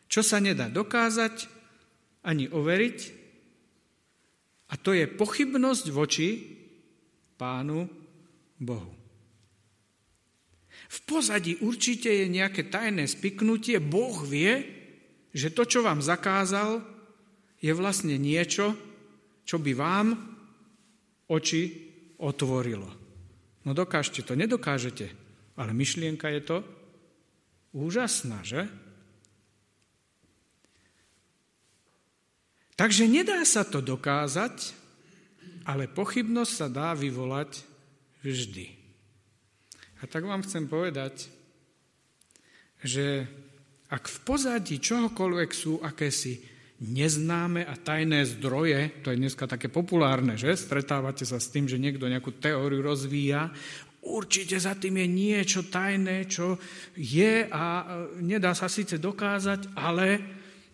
čo 0.07 0.21
sa 0.21 0.38
nedá 0.38 0.69
dokázať 0.69 1.49
ani 2.25 2.47
overiť, 2.53 2.99
a 4.73 4.75
to 4.81 4.97
je 4.97 5.07
pochybnosť 5.07 5.87
voči 5.95 6.29
Pánu 7.38 7.87
Bohu. 8.59 8.93
V 10.95 10.99
pozadí 11.07 11.59
určite 11.62 12.11
je 12.11 12.26
nejaké 12.31 12.71
tajné 12.71 13.07
spiknutie. 13.07 13.79
Boh 13.83 14.14
vie, 14.26 14.62
že 15.35 15.50
to, 15.50 15.67
čo 15.67 15.83
vám 15.83 16.03
zakázal, 16.03 16.83
je 17.59 17.73
vlastne 17.75 18.14
niečo, 18.19 18.76
čo 19.43 19.57
by 19.59 19.73
vám 19.75 20.07
oči 21.31 21.62
otvorilo. 22.21 22.88
No 23.64 23.73
dokážete 23.73 24.23
to, 24.23 24.37
nedokážete, 24.37 25.24
ale 25.55 25.71
myšlienka 25.71 26.31
je 26.35 26.43
to 26.43 26.57
úžasná, 27.75 28.43
že? 28.43 28.67
Takže 32.75 33.07
nedá 33.07 33.39
sa 33.47 33.63
to 33.63 33.79
dokázať, 33.79 34.75
ale 35.63 35.87
pochybnosť 35.87 36.53
sa 36.53 36.67
dá 36.67 36.91
vyvolať 36.93 37.63
vždy. 38.27 38.75
A 40.03 40.11
tak 40.11 40.27
vám 40.27 40.43
chcem 40.43 40.67
povedať, 40.67 41.31
že 42.85 43.25
ak 43.89 44.11
v 44.11 44.19
pozadí 44.27 44.77
čohokoľvek 44.83 45.51
sú 45.55 45.81
akési 45.81 46.43
neznáme 46.83 47.63
a 47.65 47.79
tajné 47.79 48.27
zdroje, 48.27 49.01
to 49.07 49.15
je 49.15 49.21
dneska 49.23 49.47
také 49.47 49.71
populárne, 49.71 50.35
že 50.35 50.53
stretávate 50.59 51.23
sa 51.23 51.39
s 51.39 51.49
tým, 51.49 51.71
že 51.71 51.81
niekto 51.81 52.11
nejakú 52.11 52.35
teóriu 52.37 52.83
rozvíja, 52.83 53.55
určite 54.05 54.61
za 54.61 54.77
tým 54.77 55.01
je 55.01 55.09
niečo 55.09 55.61
tajné, 55.67 56.29
čo 56.29 56.61
je 56.95 57.49
a 57.49 57.65
nedá 58.21 58.53
sa 58.53 58.69
síce 58.69 59.01
dokázať, 59.01 59.75
ale 59.75 60.21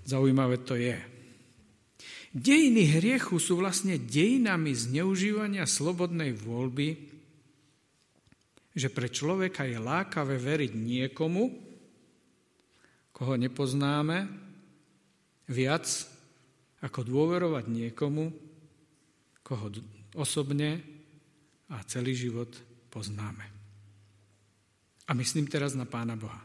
zaujímavé 0.05 0.61
to 0.67 0.75
je. 0.75 0.99
Dejiny 2.31 2.99
hriechu 2.99 3.43
sú 3.43 3.59
vlastne 3.59 3.99
dejinami 3.99 4.71
zneužívania 4.71 5.67
slobodnej 5.67 6.31
voľby, 6.31 7.11
že 8.71 8.87
pre 8.87 9.11
človeka 9.11 9.67
je 9.67 9.79
lákavé 9.83 10.39
veriť 10.39 10.73
niekomu, 10.79 11.51
koho 13.11 13.35
nepoznáme, 13.35 14.31
viac 15.51 15.91
ako 16.79 17.03
dôverovať 17.03 17.67
niekomu, 17.67 18.31
koho 19.43 19.67
osobne 20.15 20.79
a 21.67 21.83
celý 21.83 22.15
život 22.15 22.70
poznáme. 22.90 23.47
A 25.06 25.14
myslím 25.14 25.47
teraz 25.47 25.78
na 25.78 25.87
Pána 25.87 26.18
Boha. 26.18 26.38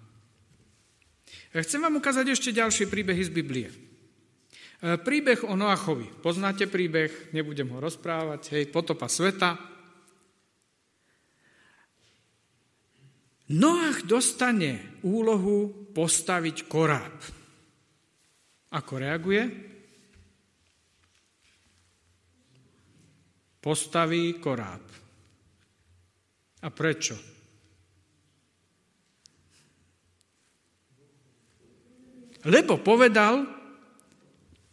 Chcem 1.52 1.82
vám 1.82 1.98
ukázať 1.98 2.32
ešte 2.32 2.56
ďalšie 2.56 2.86
príbehy 2.88 3.22
z 3.26 3.32
Biblie. 3.32 3.68
E, 3.70 3.76
príbeh 5.02 5.42
o 5.46 5.58
Noachovi. 5.58 6.22
Poznáte 6.22 6.70
príbeh, 6.70 7.34
nebudem 7.34 7.70
ho 7.74 7.82
rozprávať, 7.82 8.56
hej, 8.56 8.70
potopa 8.70 9.10
sveta. 9.10 9.58
Noach 13.54 14.06
dostane 14.06 15.02
úlohu 15.06 15.90
postaviť 15.94 16.66
koráb. 16.66 17.18
Ako 18.74 18.94
reaguje? 18.98 19.76
postaví 23.66 24.38
koráb. 24.38 25.05
A 26.66 26.74
prečo? 26.74 27.14
Lebo 32.46 32.82
povedal, 32.82 33.46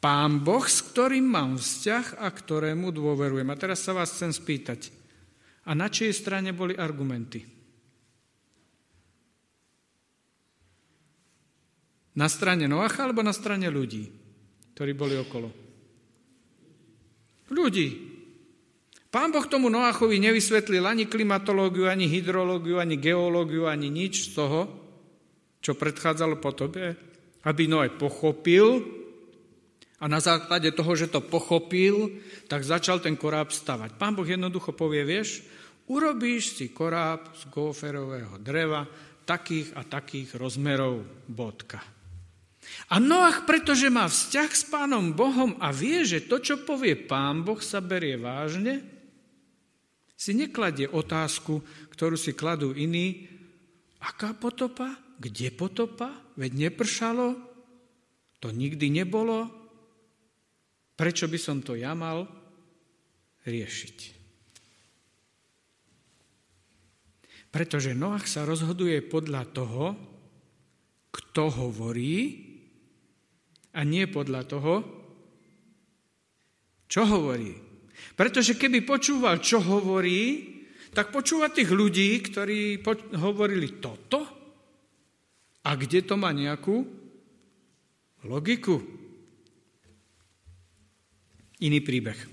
pán 0.00 0.40
Boh, 0.40 0.64
s 0.64 0.80
ktorým 0.92 1.24
mám 1.24 1.56
vzťah 1.56 2.20
a 2.20 2.28
ktorému 2.28 2.92
dôverujem. 2.92 3.48
A 3.48 3.60
teraz 3.60 3.84
sa 3.84 3.96
vás 3.96 4.12
chcem 4.12 4.32
spýtať, 4.32 4.92
a 5.62 5.78
na 5.78 5.86
čej 5.86 6.10
strane 6.12 6.50
boli 6.52 6.74
argumenty? 6.74 7.44
Na 12.12 12.28
strane 12.28 12.68
Noacha 12.68 13.08
alebo 13.08 13.24
na 13.24 13.32
strane 13.32 13.72
ľudí, 13.72 14.04
ktorí 14.76 14.92
boli 14.92 15.16
okolo? 15.16 15.48
Ľudí. 17.48 18.11
Pán 19.12 19.28
Boh 19.28 19.44
tomu 19.44 19.68
Noachovi 19.68 20.16
nevysvetlil 20.16 20.88
ani 20.88 21.04
klimatológiu, 21.04 21.84
ani 21.84 22.08
hydrológiu, 22.08 22.80
ani 22.80 22.96
geológiu, 22.96 23.68
ani 23.68 23.92
nič 23.92 24.32
z 24.32 24.40
toho, 24.40 24.60
čo 25.60 25.76
predchádzalo 25.76 26.40
po 26.40 26.56
tobe, 26.56 26.96
aby 27.44 27.68
Noé 27.68 27.92
pochopil 27.92 28.80
a 30.00 30.08
na 30.08 30.16
základe 30.16 30.72
toho, 30.72 30.96
že 30.96 31.12
to 31.12 31.20
pochopil, 31.20 32.08
tak 32.48 32.64
začal 32.64 33.04
ten 33.04 33.12
koráb 33.20 33.52
stavať. 33.52 34.00
Pán 34.00 34.16
Boh 34.16 34.24
jednoducho 34.24 34.72
povie, 34.72 35.04
vieš, 35.04 35.44
urobíš 35.92 36.56
si 36.56 36.72
koráb 36.72 37.36
z 37.36 37.52
góferového 37.52 38.40
dreva 38.40 38.88
takých 39.28 39.76
a 39.76 39.84
takých 39.84 40.40
rozmerov 40.40 41.04
bodka. 41.28 41.84
A 42.88 42.96
Noach, 42.96 43.44
pretože 43.44 43.92
má 43.92 44.08
vzťah 44.08 44.50
s 44.56 44.64
pánom 44.72 45.12
Bohom 45.12 45.60
a 45.60 45.68
vie, 45.68 46.00
že 46.08 46.24
to, 46.24 46.40
čo 46.40 46.64
povie 46.64 46.96
pán 46.96 47.44
Boh, 47.44 47.60
sa 47.60 47.84
berie 47.84 48.16
vážne, 48.16 48.91
si 50.22 50.38
nekladie 50.38 50.86
otázku, 50.86 51.58
ktorú 51.90 52.14
si 52.14 52.30
kladú 52.30 52.70
iní, 52.70 53.26
aká 53.98 54.38
potopa, 54.38 54.94
kde 55.18 55.50
potopa, 55.50 56.14
veď 56.38 56.70
nepršalo, 56.70 57.34
to 58.38 58.54
nikdy 58.54 58.86
nebolo, 58.86 59.50
prečo 60.94 61.26
by 61.26 61.38
som 61.42 61.58
to 61.58 61.74
ja 61.74 61.98
mal 61.98 62.30
riešiť. 63.42 63.98
Pretože 67.50 67.98
Noach 67.98 68.30
sa 68.30 68.46
rozhoduje 68.46 69.02
podľa 69.02 69.42
toho, 69.50 69.98
kto 71.10 71.50
hovorí 71.50 72.46
a 73.74 73.82
nie 73.82 74.06
podľa 74.06 74.42
toho, 74.46 74.74
čo 76.86 77.02
hovorí. 77.10 77.71
Pretože 78.12 78.58
keby 78.58 78.84
počúval, 78.84 79.40
čo 79.40 79.58
hovorí, 79.62 80.52
tak 80.92 81.08
počúva 81.08 81.48
tých 81.48 81.72
ľudí, 81.72 82.20
ktorí 82.20 82.84
hovorili 83.16 83.80
toto 83.80 84.20
a 85.64 85.70
kde 85.72 86.04
to 86.04 86.14
má 86.20 86.30
nejakú 86.34 86.84
logiku. 88.28 88.76
Iný 91.62 91.78
príbeh. 91.80 92.18
E, 92.18 92.26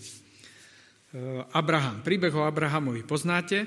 Abraham. 1.53 2.01
Príbeh 2.01 2.33
o 2.33 2.43
Abrahamovi 2.43 3.05
poznáte? 3.05 3.65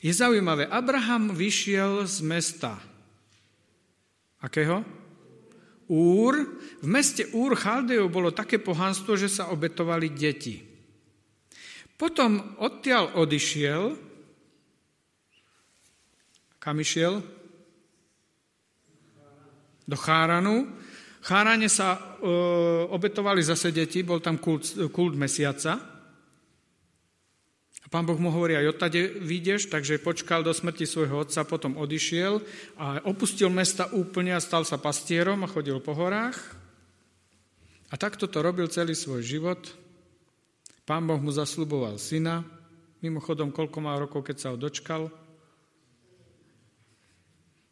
Je 0.00 0.12
zaujímavé. 0.12 0.66
Abraham 0.66 1.36
vyšiel 1.36 2.08
z 2.08 2.18
mesta. 2.24 2.80
Akého? 4.40 4.82
Úr. 5.88 6.60
V 6.84 6.86
meste 6.86 7.28
Úr 7.32 7.56
Chaldejov 7.56 8.12
bolo 8.12 8.30
také 8.32 8.60
pohanstvo, 8.60 9.16
že 9.16 9.32
sa 9.32 9.48
obetovali 9.48 10.12
deti. 10.12 10.67
Potom 11.98 12.54
odtiaľ 12.62 13.18
odišiel, 13.18 13.98
kam 16.62 16.78
išiel? 16.78 17.18
Do 19.88 19.96
Cháranu. 19.98 20.78
V 21.18 21.26
sa 21.66 21.88
e, 21.92 22.00
obetovali 22.94 23.42
zase 23.42 23.74
deti, 23.74 24.06
bol 24.06 24.22
tam 24.22 24.38
kult, 24.38 24.94
kult 24.94 25.18
mesiaca. 25.18 25.98
A 27.82 27.86
pán 27.90 28.06
Boh 28.06 28.20
mu 28.20 28.30
hovorí, 28.30 28.54
aj 28.54 28.78
odtade 28.78 29.00
vyjdeš, 29.18 29.66
takže 29.66 29.98
počkal 29.98 30.46
do 30.46 30.54
smrti 30.54 30.86
svojho 30.86 31.26
otca, 31.26 31.42
potom 31.42 31.80
odišiel 31.80 32.38
a 32.78 33.02
opustil 33.08 33.50
mesta 33.50 33.90
úplne 33.90 34.36
a 34.36 34.44
stal 34.44 34.62
sa 34.62 34.78
pastierom 34.78 35.42
a 35.42 35.50
chodil 35.50 35.82
po 35.82 35.98
horách. 35.98 36.38
A 37.90 37.96
takto 37.98 38.28
to 38.28 38.44
robil 38.44 38.70
celý 38.70 38.94
svoj 38.94 39.24
život. 39.24 39.60
Pán 40.88 41.04
Boh 41.04 41.20
mu 41.20 41.28
zasľuboval 41.28 42.00
syna, 42.00 42.40
mimochodom, 43.04 43.52
koľko 43.52 43.78
má 43.84 43.92
rokov, 44.00 44.24
keď 44.24 44.36
sa 44.40 44.48
ho 44.50 44.56
dočkal? 44.56 45.12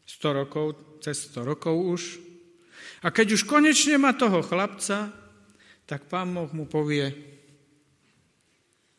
100 0.05 0.41
rokov, 0.45 0.77
cez 1.01 1.33
100 1.33 1.49
rokov 1.49 1.75
už. 1.81 2.03
A 3.01 3.09
keď 3.09 3.41
už 3.41 3.49
konečne 3.49 3.97
má 3.97 4.13
toho 4.13 4.45
chlapca, 4.45 5.17
tak 5.89 6.13
pán 6.13 6.29
Boh 6.37 6.53
mu 6.53 6.69
povie, 6.69 7.37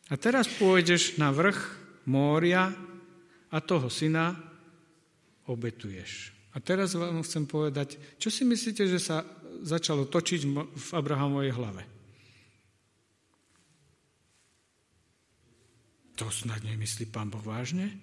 a 0.08 0.16
teraz 0.16 0.48
pôjdeš 0.48 1.20
na 1.20 1.28
vrch 1.28 1.60
mória 2.08 2.72
a 3.52 3.60
toho 3.60 3.92
syna 3.92 4.32
obetuješ. 5.44 6.32
A 6.56 6.64
teraz 6.64 6.96
vám 6.96 7.20
chcem 7.20 7.44
povedať, 7.44 8.00
čo 8.16 8.32
si 8.32 8.48
myslíte, 8.48 8.88
že 8.88 8.96
sa 8.96 9.20
začalo 9.60 10.08
točiť 10.08 10.40
v 10.72 10.88
Abrahamovej 10.96 11.52
hlave? 11.52 11.97
To 16.18 16.26
snad 16.34 16.66
nemyslí 16.66 17.14
pán 17.14 17.30
Boh 17.30 17.42
vážne? 17.42 17.94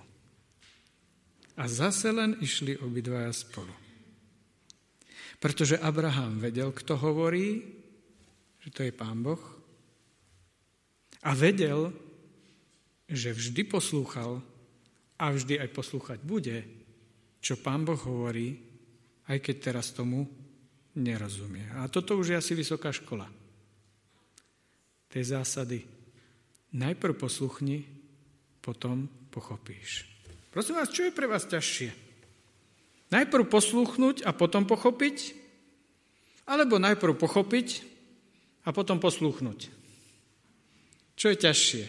A 1.56 1.64
zase 1.66 2.14
len 2.14 2.38
išli 2.38 2.78
obidvaja 2.78 3.32
spolu. 3.34 3.74
Pretože 5.42 5.80
Abraham 5.80 6.38
vedel, 6.38 6.70
kto 6.70 6.96
hovorí, 6.96 7.64
že 8.62 8.68
to 8.70 8.80
je 8.86 8.92
Pán 8.94 9.20
Boh. 9.26 9.42
A 11.26 11.34
vedel, 11.34 11.90
že 13.10 13.34
vždy 13.34 13.62
poslúchal 13.66 14.42
a 15.16 15.24
vždy 15.32 15.58
aj 15.58 15.70
poslúchať 15.74 16.18
bude, 16.22 16.62
čo 17.42 17.58
Pán 17.58 17.82
Boh 17.82 17.98
hovorí, 17.98 18.58
aj 19.26 19.38
keď 19.42 19.56
teraz 19.70 19.90
tomu 19.90 20.26
nerozumie. 20.96 21.66
A 21.76 21.90
toto 21.90 22.16
už 22.16 22.32
je 22.34 22.40
asi 22.40 22.52
vysoká 22.54 22.94
škola. 22.94 23.26
Tej 25.10 25.24
zásady. 25.34 25.95
Najprv 26.76 27.16
posluchni, 27.16 27.88
potom 28.60 29.08
pochopíš. 29.32 30.04
Prosím 30.52 30.76
vás, 30.76 30.92
čo 30.92 31.08
je 31.08 31.16
pre 31.16 31.24
vás 31.24 31.48
ťažšie? 31.48 31.88
Najprv 33.08 33.48
posluchnúť 33.48 34.28
a 34.28 34.36
potom 34.36 34.68
pochopiť? 34.68 35.32
Alebo 36.44 36.76
najprv 36.76 37.16
pochopiť 37.16 37.80
a 38.68 38.76
potom 38.76 39.00
posluchnúť? 39.00 39.72
Čo 41.16 41.32
je 41.32 41.36
ťažšie? 41.40 41.84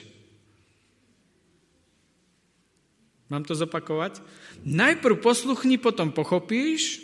Mám 3.27 3.43
to 3.43 3.59
zopakovať? 3.59 4.23
Najprv 4.63 5.19
posluchni, 5.19 5.75
potom 5.75 6.15
pochopíš 6.15 7.03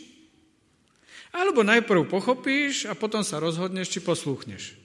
alebo 1.34 1.66
najprv 1.66 2.06
pochopíš 2.06 2.86
a 2.86 2.94
potom 2.94 3.26
sa 3.26 3.42
rozhodneš, 3.42 3.90
či 3.90 4.00
poslúchneš. 4.06 4.83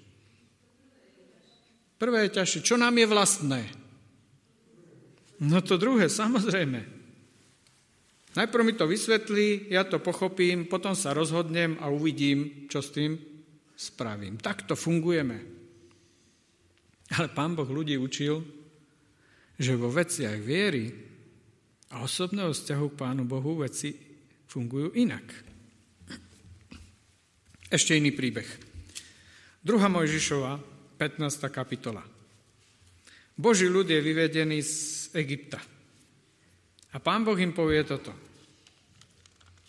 Prvé 1.98 2.30
je 2.30 2.36
ťažšie. 2.38 2.60
Čo 2.62 2.78
nám 2.78 2.94
je 2.94 3.06
vlastné? 3.10 3.60
No 5.42 5.58
to 5.62 5.74
druhé, 5.78 6.06
samozrejme. 6.22 6.98
Najprv 8.38 8.62
mi 8.62 8.74
to 8.78 8.86
vysvetlí, 8.86 9.72
ja 9.74 9.82
to 9.82 9.98
pochopím, 9.98 10.70
potom 10.70 10.94
sa 10.94 11.10
rozhodnem 11.10 11.74
a 11.82 11.90
uvidím, 11.90 12.70
čo 12.70 12.78
s 12.78 12.94
tým 12.94 13.18
spravím. 13.74 14.38
Takto 14.38 14.78
fungujeme. 14.78 15.38
Ale 17.18 17.28
pán 17.34 17.58
Boh 17.58 17.66
ľudí 17.66 17.98
učil, 17.98 18.46
že 19.58 19.74
vo 19.74 19.90
veciach 19.90 20.38
viery 20.38 20.92
a 21.90 22.04
osobného 22.04 22.52
vzťahu 22.52 22.86
k 22.94 22.98
Pánu 23.00 23.24
Bohu 23.26 23.58
veci 23.58 23.96
fungujú 24.46 24.92
inak. 24.94 25.24
Ešte 27.68 27.96
iný 27.96 28.12
príbeh. 28.14 28.46
Druhá 29.64 29.90
Mojžišova, 29.90 30.77
15. 30.98 31.46
kapitola. 31.54 32.02
Boží 33.38 33.70
ľud 33.70 33.86
je 33.86 34.02
vyvedený 34.02 34.58
z 34.66 34.74
Egypta. 35.14 35.62
A 36.90 36.98
pán 36.98 37.22
Boh 37.22 37.38
im 37.38 37.54
povie 37.54 37.86
toto. 37.86 38.10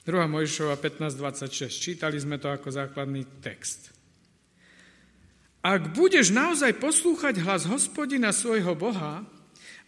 2. 0.09 0.25
Mojžišova 0.25 0.73
15.26. 0.81 1.69
Čítali 1.69 2.17
sme 2.17 2.41
to 2.41 2.49
ako 2.49 2.73
základný 2.73 3.45
text. 3.45 3.93
Ak 5.61 5.93
budeš 5.93 6.33
naozaj 6.33 6.81
poslúchať 6.81 7.45
hlas 7.45 7.69
hospodina 7.69 8.33
svojho 8.33 8.73
Boha, 8.73 9.21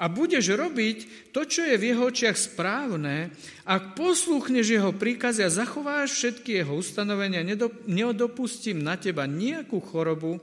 a 0.01 0.09
budeš 0.09 0.57
robiť 0.57 1.29
to, 1.29 1.45
čo 1.45 1.61
je 1.61 1.77
v 1.77 1.93
jeho 1.93 2.09
očiach 2.09 2.33
správne, 2.33 3.29
ak 3.69 3.93
poslúchneš 3.93 4.73
jeho 4.73 4.89
príkazy 4.97 5.45
a 5.45 5.53
zachováš 5.53 6.17
všetky 6.17 6.57
jeho 6.57 6.73
ustanovenia, 6.73 7.45
neodopustím 7.85 8.81
na 8.81 8.97
teba 8.97 9.29
nejakú 9.29 9.77
chorobu, 9.77 10.41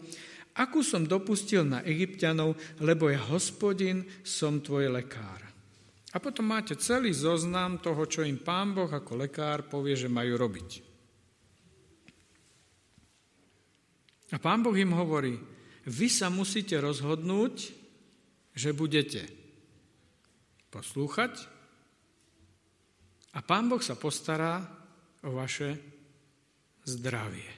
akú 0.59 0.83
som 0.83 1.07
dopustil 1.07 1.62
na 1.62 1.81
egyptianov, 1.87 2.59
lebo 2.83 3.09
ja 3.09 3.23
hospodin, 3.31 4.03
som 4.27 4.59
tvoj 4.59 4.90
lekár. 4.90 5.40
A 6.12 6.16
potom 6.18 6.51
máte 6.51 6.75
celý 6.75 7.14
zoznam 7.14 7.79
toho, 7.79 8.03
čo 8.11 8.27
im 8.27 8.42
pán 8.42 8.75
Boh 8.75 8.90
ako 8.90 9.14
lekár 9.14 9.71
povie, 9.71 9.94
že 9.94 10.11
majú 10.11 10.35
robiť. 10.35 10.71
A 14.35 14.37
pán 14.37 14.61
Boh 14.61 14.77
im 14.77 14.92
hovorí, 14.92 15.38
vy 15.88 16.09
sa 16.12 16.29
musíte 16.29 16.77
rozhodnúť, 16.77 17.55
že 18.53 18.77
budete 18.77 19.25
poslúchať 20.68 21.59
a 23.33 23.38
Pán 23.40 23.71
Boh 23.71 23.81
sa 23.81 23.94
postará 23.94 24.61
o 25.25 25.31
vaše 25.37 25.79
zdravie. 26.83 27.58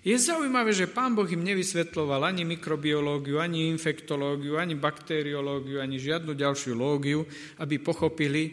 Je 0.00 0.16
zaujímavé, 0.16 0.72
že 0.72 0.88
Pán 0.88 1.12
Boh 1.12 1.28
im 1.28 1.44
nevysvetloval 1.44 2.24
ani 2.24 2.48
mikrobiológiu, 2.48 3.36
ani 3.36 3.68
infektológiu, 3.68 4.56
ani 4.56 4.72
bakteriológiu, 4.72 5.76
ani 5.76 6.00
žiadnu 6.00 6.32
ďalšiu 6.32 6.72
lógiu, 6.72 7.28
aby 7.60 7.76
pochopili, 7.76 8.48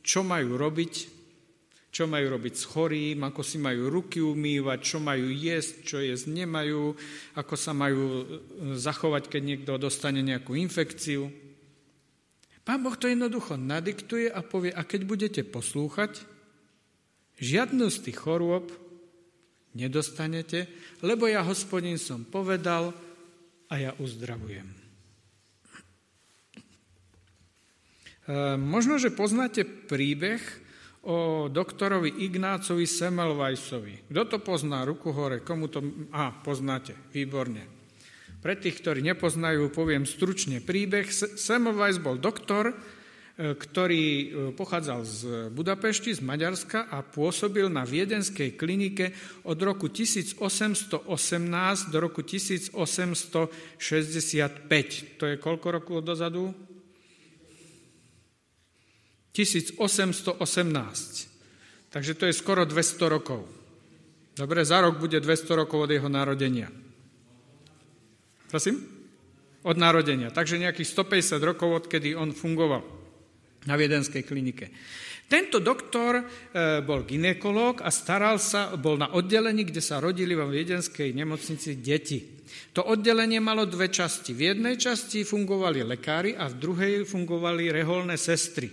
čo 0.00 0.24
majú 0.24 0.56
robiť, 0.56 0.94
čo 1.92 2.08
majú 2.08 2.36
robiť 2.36 2.54
s 2.56 2.64
chorým, 2.64 3.24
ako 3.24 3.40
si 3.44 3.56
majú 3.60 3.92
ruky 3.92 4.24
umývať, 4.24 4.78
čo 4.84 4.98
majú 5.00 5.28
jesť, 5.32 5.74
čo 5.84 5.96
jesť 6.00 6.32
nemajú, 6.32 6.96
ako 7.36 7.54
sa 7.56 7.72
majú 7.76 8.24
zachovať, 8.76 9.28
keď 9.28 9.42
niekto 9.44 9.72
dostane 9.76 10.24
nejakú 10.24 10.56
infekciu. 10.56 11.28
Pán 12.64 12.80
Boh 12.80 12.96
to 12.96 13.08
jednoducho 13.08 13.60
nadiktuje 13.60 14.32
a 14.32 14.40
povie, 14.40 14.72
a 14.72 14.80
keď 14.80 15.00
budete 15.04 15.42
poslúchať, 15.44 16.24
žiadnu 17.36 17.92
z 17.92 17.98
tých 18.10 18.16
chorôb 18.16 18.85
nedostanete, 19.76 20.64
lebo 21.04 21.28
ja, 21.28 21.44
hospodin, 21.44 22.00
som 22.00 22.24
povedal 22.24 22.96
a 23.68 23.74
ja 23.76 23.92
uzdravujem. 24.00 24.64
E, 24.64 24.80
možno, 28.56 28.96
že 28.96 29.12
poznáte 29.12 29.68
príbeh 29.68 30.40
o 31.06 31.46
doktorovi 31.46 32.26
Ignácovi 32.26 32.82
Semmelweissovi. 32.82 34.10
Kto 34.10 34.22
to 34.26 34.38
pozná? 34.42 34.82
Ruku 34.82 35.14
hore. 35.14 35.38
Komu 35.44 35.70
to... 35.70 35.78
A, 36.10 36.34
poznáte. 36.34 36.98
Výborne. 37.14 37.62
Pre 38.42 38.58
tých, 38.58 38.82
ktorí 38.82 39.06
nepoznajú, 39.06 39.70
poviem 39.70 40.02
stručne 40.02 40.58
príbeh. 40.58 41.06
Semmelweis 41.14 42.02
bol 42.02 42.18
doktor, 42.18 42.74
ktorý 43.36 44.04
e, 44.08 44.24
pochádzal 44.56 45.00
z 45.04 45.52
Budapešti, 45.52 46.16
z 46.16 46.24
Maďarska 46.24 46.88
a 46.88 47.04
pôsobil 47.04 47.68
na 47.68 47.84
viedenskej 47.84 48.56
klinike 48.56 49.12
od 49.44 49.60
roku 49.60 49.92
1818 49.92 51.04
do 51.92 51.98
roku 52.00 52.24
1865. 52.24 55.20
To 55.20 55.28
je 55.28 55.36
koľko 55.36 55.68
rokov 55.68 56.00
dozadu? 56.00 56.56
1818. 59.36 61.92
Takže 61.92 62.12
to 62.16 62.32
je 62.32 62.34
skoro 62.34 62.64
200 62.64 63.12
rokov. 63.12 63.44
Dobre, 64.32 64.64
za 64.64 64.80
rok 64.80 64.96
bude 64.96 65.20
200 65.20 65.60
rokov 65.60 65.84
od 65.84 65.92
jeho 65.92 66.08
narodenia. 66.08 66.72
Prosím? 68.48 68.80
Od 69.60 69.76
narodenia. 69.76 70.32
Takže 70.32 70.56
nejakých 70.56 70.88
150 70.88 71.36
rokov, 71.44 71.84
odkedy 71.84 72.16
on 72.16 72.32
fungoval 72.32 72.95
na 73.66 73.74
viedenskej 73.74 74.22
klinike. 74.22 74.70
Tento 75.26 75.58
doktor 75.58 76.22
e, 76.22 76.24
bol 76.86 77.02
ginekolog 77.02 77.82
a 77.82 77.90
staral 77.90 78.38
sa, 78.38 78.78
bol 78.78 78.94
na 78.94 79.10
oddelení, 79.10 79.66
kde 79.66 79.82
sa 79.82 79.98
rodili 79.98 80.38
vo 80.38 80.46
viedenskej 80.46 81.10
nemocnici 81.10 81.82
deti. 81.82 82.22
To 82.78 82.86
oddelenie 82.86 83.42
malo 83.42 83.66
dve 83.66 83.90
časti. 83.90 84.30
V 84.30 84.54
jednej 84.54 84.78
časti 84.78 85.26
fungovali 85.26 85.82
lekári 85.82 86.38
a 86.38 86.46
v 86.46 86.62
druhej 86.62 86.94
fungovali 87.02 87.74
reholné 87.74 88.14
sestry. 88.14 88.70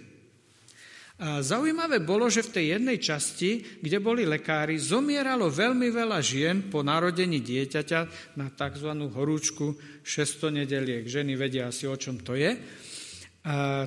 A 1.23 1.41
zaujímavé 1.41 2.01
bolo, 2.01 2.25
že 2.29 2.45
v 2.45 2.53
tej 2.53 2.65
jednej 2.77 2.97
časti, 2.97 3.81
kde 3.81 3.97
boli 4.03 4.27
lekári, 4.27 4.81
zomieralo 4.81 5.47
veľmi 5.49 5.87
veľa 5.93 6.19
žien 6.19 6.67
po 6.67 6.85
narodení 6.85 7.39
dieťaťa 7.39 8.33
na 8.37 8.49
tzv. 8.49 8.89
horúčku 9.09 9.77
600 10.05 10.65
nedeliek. 10.65 11.05
Ženy 11.05 11.33
vedia 11.37 11.69
asi, 11.69 11.85
o 11.89 11.95
čom 11.97 12.19
to 12.21 12.33
je, 12.37 12.57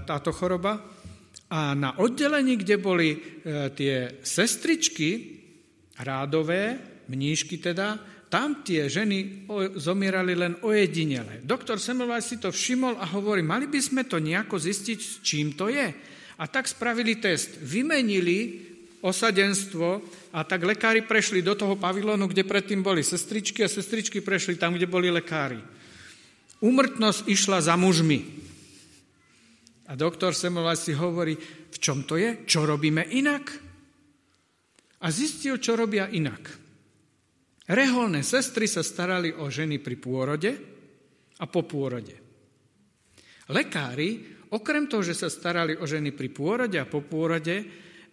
táto 0.04 0.30
choroba. 0.32 0.78
A 1.46 1.72
na 1.78 1.94
oddelení, 2.02 2.58
kde 2.58 2.76
boli 2.76 3.14
e, 3.14 3.18
tie 3.70 4.18
sestričky, 4.18 5.38
rádové, 6.02 6.74
mníšky 7.06 7.62
teda, 7.62 7.96
tam 8.26 8.66
tie 8.66 8.90
ženy 8.90 9.46
zomierali 9.78 10.34
len 10.34 10.58
ojedinele. 10.66 11.46
Doktor 11.46 11.78
Semmelweis 11.78 12.26
si 12.26 12.42
to 12.42 12.50
všimol 12.50 12.98
a 12.98 13.06
hovorí, 13.14 13.46
mali 13.46 13.70
by 13.70 13.78
sme 13.78 14.02
to 14.04 14.18
nejako 14.18 14.58
zistiť, 14.58 14.98
s 14.98 15.22
čím 15.22 15.54
to 15.54 15.70
je. 15.70 15.86
A 16.36 16.44
tak 16.50 16.66
spravili 16.66 17.22
test. 17.22 17.62
Vymenili 17.62 18.66
osadenstvo 19.06 20.02
a 20.34 20.42
tak 20.42 20.66
lekári 20.66 21.06
prešli 21.06 21.40
do 21.40 21.54
toho 21.54 21.78
pavilónu, 21.78 22.26
kde 22.26 22.42
predtým 22.42 22.82
boli 22.82 23.06
sestričky 23.06 23.62
a 23.62 23.70
sestričky 23.70 24.18
prešli 24.18 24.58
tam, 24.58 24.74
kde 24.74 24.90
boli 24.90 25.08
lekári. 25.08 25.62
Úmrtnosť 26.58 27.30
išla 27.30 27.62
za 27.62 27.78
mužmi. 27.78 28.45
A 29.86 29.94
doktor 29.94 30.34
Semmelweis 30.34 30.82
si 30.82 30.94
hovorí, 30.98 31.38
v 31.70 31.76
čom 31.78 32.02
to 32.02 32.18
je? 32.18 32.42
Čo 32.42 32.66
robíme 32.66 33.06
inak? 33.06 33.44
A 35.02 35.06
zistil, 35.14 35.62
čo 35.62 35.78
robia 35.78 36.10
inak. 36.10 36.42
Reholné 37.70 38.22
sestry 38.26 38.66
sa 38.66 38.82
starali 38.82 39.30
o 39.30 39.46
ženy 39.50 39.78
pri 39.78 39.96
pôrode 39.98 40.50
a 41.38 41.44
po 41.46 41.66
pôrode. 41.66 42.14
Lekári, 43.50 44.42
okrem 44.50 44.90
toho, 44.90 45.06
že 45.06 45.14
sa 45.14 45.30
starali 45.30 45.78
o 45.78 45.86
ženy 45.86 46.10
pri 46.10 46.34
pôrode 46.34 46.78
a 46.78 46.86
po 46.86 47.02
pôrode, 47.06 47.62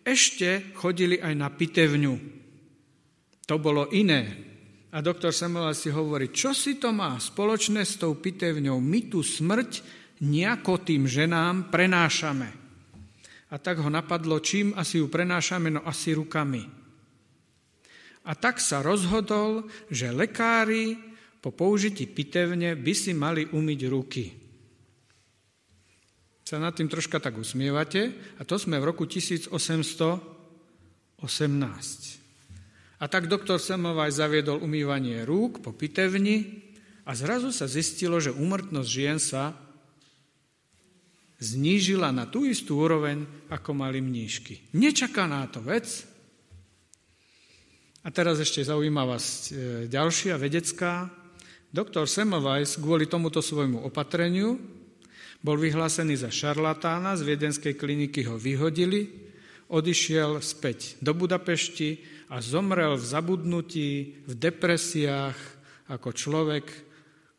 ešte 0.06 0.74
chodili 0.78 1.18
aj 1.18 1.34
na 1.34 1.50
pitevňu. 1.50 2.14
To 3.50 3.56
bolo 3.58 3.90
iné. 3.94 4.52
A 4.94 5.02
doktor 5.02 5.34
Samuel 5.34 5.74
si 5.74 5.90
hovorí, 5.90 6.30
čo 6.30 6.54
si 6.54 6.78
to 6.78 6.94
má 6.94 7.18
spoločné 7.18 7.82
s 7.82 7.98
tou 7.98 8.14
pitevňou? 8.14 8.78
My 8.78 9.10
tu 9.10 9.26
smrť 9.26 10.03
nejako 10.24 10.80
tým 10.80 11.04
ženám 11.04 11.68
prenášame. 11.68 12.48
A 13.52 13.60
tak 13.60 13.84
ho 13.84 13.90
napadlo, 13.92 14.40
čím 14.40 14.72
asi 14.74 15.04
ju 15.04 15.12
prenášame, 15.12 15.70
no 15.70 15.84
asi 15.84 16.16
rukami. 16.16 16.64
A 18.24 18.32
tak 18.40 18.64
sa 18.64 18.80
rozhodol, 18.80 19.68
že 19.92 20.16
lekári 20.16 20.96
po 21.44 21.52
použití 21.52 22.08
pitevne 22.08 22.80
by 22.80 22.94
si 22.96 23.12
mali 23.12 23.44
umyť 23.52 23.80
ruky. 23.92 24.32
Sa 26.48 26.56
nad 26.56 26.72
tým 26.72 26.88
troška 26.88 27.20
tak 27.20 27.36
usmievate 27.36 28.16
a 28.40 28.48
to 28.48 28.56
sme 28.56 28.80
v 28.80 28.88
roku 28.88 29.04
1818. 29.04 31.20
A 33.04 33.12
tak 33.12 33.28
doktor 33.28 33.60
Semovaj 33.60 34.16
zaviedol 34.16 34.64
umývanie 34.64 35.28
rúk 35.28 35.60
po 35.60 35.76
pitevni 35.76 36.64
a 37.04 37.12
zrazu 37.12 37.52
sa 37.52 37.68
zistilo, 37.68 38.24
že 38.24 38.32
úmrtnosť 38.32 38.88
žien 38.88 39.20
sa 39.20 39.52
znížila 41.44 42.16
na 42.16 42.24
tú 42.24 42.48
istú 42.48 42.80
úroveň, 42.80 43.28
ako 43.52 43.76
mali 43.76 44.00
mníšky. 44.00 44.72
Nečakaná 44.80 45.52
to 45.52 45.60
vec, 45.60 46.14
a 48.04 48.12
teraz 48.12 48.36
ešte 48.44 48.60
zaujímavá 48.68 49.16
e, 49.16 49.24
ďalšia 49.88 50.36
vedecká. 50.36 51.08
Doktor 51.72 52.04
Semmelweis 52.04 52.76
kvôli 52.76 53.08
tomuto 53.08 53.40
svojmu 53.40 53.80
opatreniu 53.80 54.60
bol 55.40 55.56
vyhlásený 55.56 56.20
za 56.20 56.28
šarlatána, 56.28 57.16
z 57.16 57.24
viedenskej 57.24 57.80
kliniky 57.80 58.28
ho 58.28 58.36
vyhodili, 58.36 59.08
odišiel 59.72 60.44
späť 60.44 61.00
do 61.00 61.16
Budapešti 61.16 62.04
a 62.32 62.44
zomrel 62.44 63.00
v 63.00 63.08
zabudnutí, 63.08 63.90
v 64.28 64.34
depresiách, 64.36 65.36
ako 65.92 66.10
človek, 66.12 66.66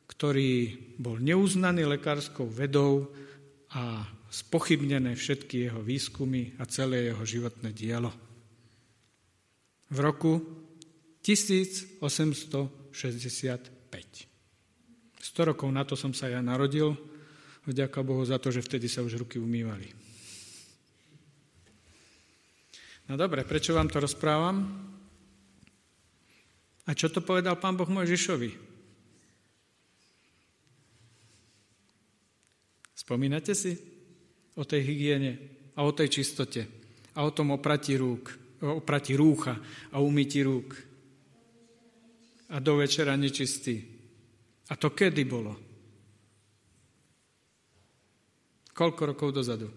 ktorý 0.09 0.81
bol 0.97 1.21
neuznaný 1.21 1.89
lekárskou 1.97 2.49
vedou 2.49 3.09
a 3.75 4.07
spochybnené 4.31 5.19
všetky 5.19 5.71
jeho 5.71 5.83
výskumy 5.83 6.59
a 6.59 6.67
celé 6.67 7.11
jeho 7.11 7.23
životné 7.27 7.75
dielo 7.75 8.15
v 9.95 9.99
roku 10.03 10.43
1865. 11.23 12.75
100 15.25 15.51
rokov 15.51 15.69
na 15.73 15.87
to 15.87 15.97
som 15.97 16.13
sa 16.13 16.29
ja 16.29 16.43
narodil, 16.43 16.99
vďaka 17.65 18.03
Bohu 18.05 18.27
za 18.27 18.37
to, 18.43 18.51
že 18.53 18.61
vtedy 18.61 18.91
sa 18.91 19.01
už 19.01 19.25
ruky 19.25 19.39
umývali. 19.41 19.89
No 23.09 23.17
dobre, 23.21 23.45
prečo 23.45 23.77
vám 23.77 23.89
to 23.89 24.01
rozprávam? 24.01 24.65
A 26.85 26.93
čo 26.93 27.09
to 27.09 27.25
povedal 27.25 27.57
pán 27.57 27.77
Boh 27.77 27.89
Mojžišovi? 27.89 28.74
Spomínate 33.05 33.53
si 33.53 33.77
o 34.57 34.65
tej 34.65 34.81
hygiene 34.81 35.33
a 35.77 35.85
o 35.85 35.93
tej 35.93 36.09
čistote 36.09 36.65
a 37.13 37.21
o 37.23 37.31
tom 37.31 37.53
opratí 37.53 38.01
rúk? 38.01 38.45
oprati 38.65 39.13
rúcha 39.13 39.61
a 39.93 40.01
umyti 40.01 40.41
rúk. 40.41 40.73
A 42.55 42.57
do 42.61 42.81
večera 42.81 43.19
nečistý. 43.19 43.83
A 44.71 44.79
to 44.81 44.95
kedy 44.97 45.29
bolo? 45.29 45.53
Koľko 48.73 49.03
rokov 49.13 49.29
dozadu? 49.35 49.69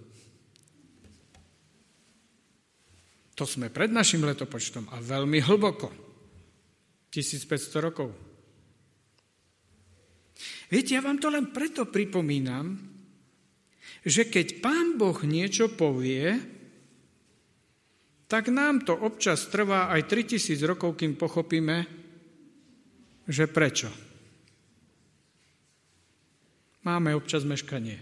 To 3.37 3.45
sme 3.45 3.69
pred 3.69 3.93
našim 3.93 4.23
letopočtom 4.25 4.89
a 4.89 4.97
veľmi 4.97 5.37
hlboko. 5.45 5.93
1500 7.13 7.85
rokov. 7.85 8.09
Viete, 10.67 10.97
ja 10.97 11.01
vám 11.01 11.21
to 11.21 11.29
len 11.29 11.53
preto 11.53 11.87
pripomínam, 11.87 12.96
že 14.03 14.27
keď 14.27 14.61
pán 14.61 14.99
Boh 14.99 15.17
niečo 15.23 15.71
povie, 15.71 16.37
tak 18.27 18.51
nám 18.51 18.83
to 18.83 18.91
občas 18.91 19.47
trvá 19.47 19.87
aj 19.95 20.11
3000 20.11 20.59
rokov, 20.67 20.99
kým 20.99 21.15
pochopíme, 21.15 21.87
že 23.27 23.47
prečo. 23.47 23.87
Máme 26.83 27.15
občas 27.15 27.43
meškanie. 27.43 27.99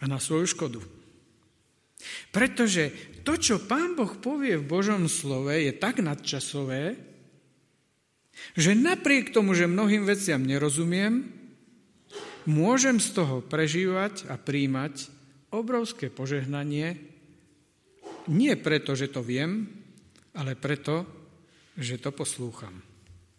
A 0.00 0.08
na 0.08 0.16
svoju 0.16 0.48
škodu. 0.48 0.80
Pretože 2.32 2.92
to, 3.24 3.36
čo 3.36 3.60
Pán 3.60 3.92
Boh 3.92 4.16
povie 4.16 4.56
v 4.56 4.64
Božom 4.64 5.04
slove, 5.08 5.52
je 5.52 5.72
tak 5.76 6.00
nadčasové, 6.00 6.96
že 8.56 8.72
napriek 8.72 9.36
tomu, 9.36 9.52
že 9.52 9.68
mnohým 9.68 10.08
veciam 10.08 10.40
nerozumiem, 10.40 11.39
môžem 12.48 12.96
z 13.02 13.12
toho 13.16 13.44
prežívať 13.44 14.28
a 14.30 14.40
príjmať 14.40 15.08
obrovské 15.50 16.08
požehnanie, 16.08 16.96
nie 18.30 18.54
preto, 18.54 18.94
že 18.94 19.10
to 19.10 19.24
viem, 19.24 19.66
ale 20.36 20.54
preto, 20.54 21.02
že 21.74 21.98
to 21.98 22.14
poslúcham. 22.14 22.76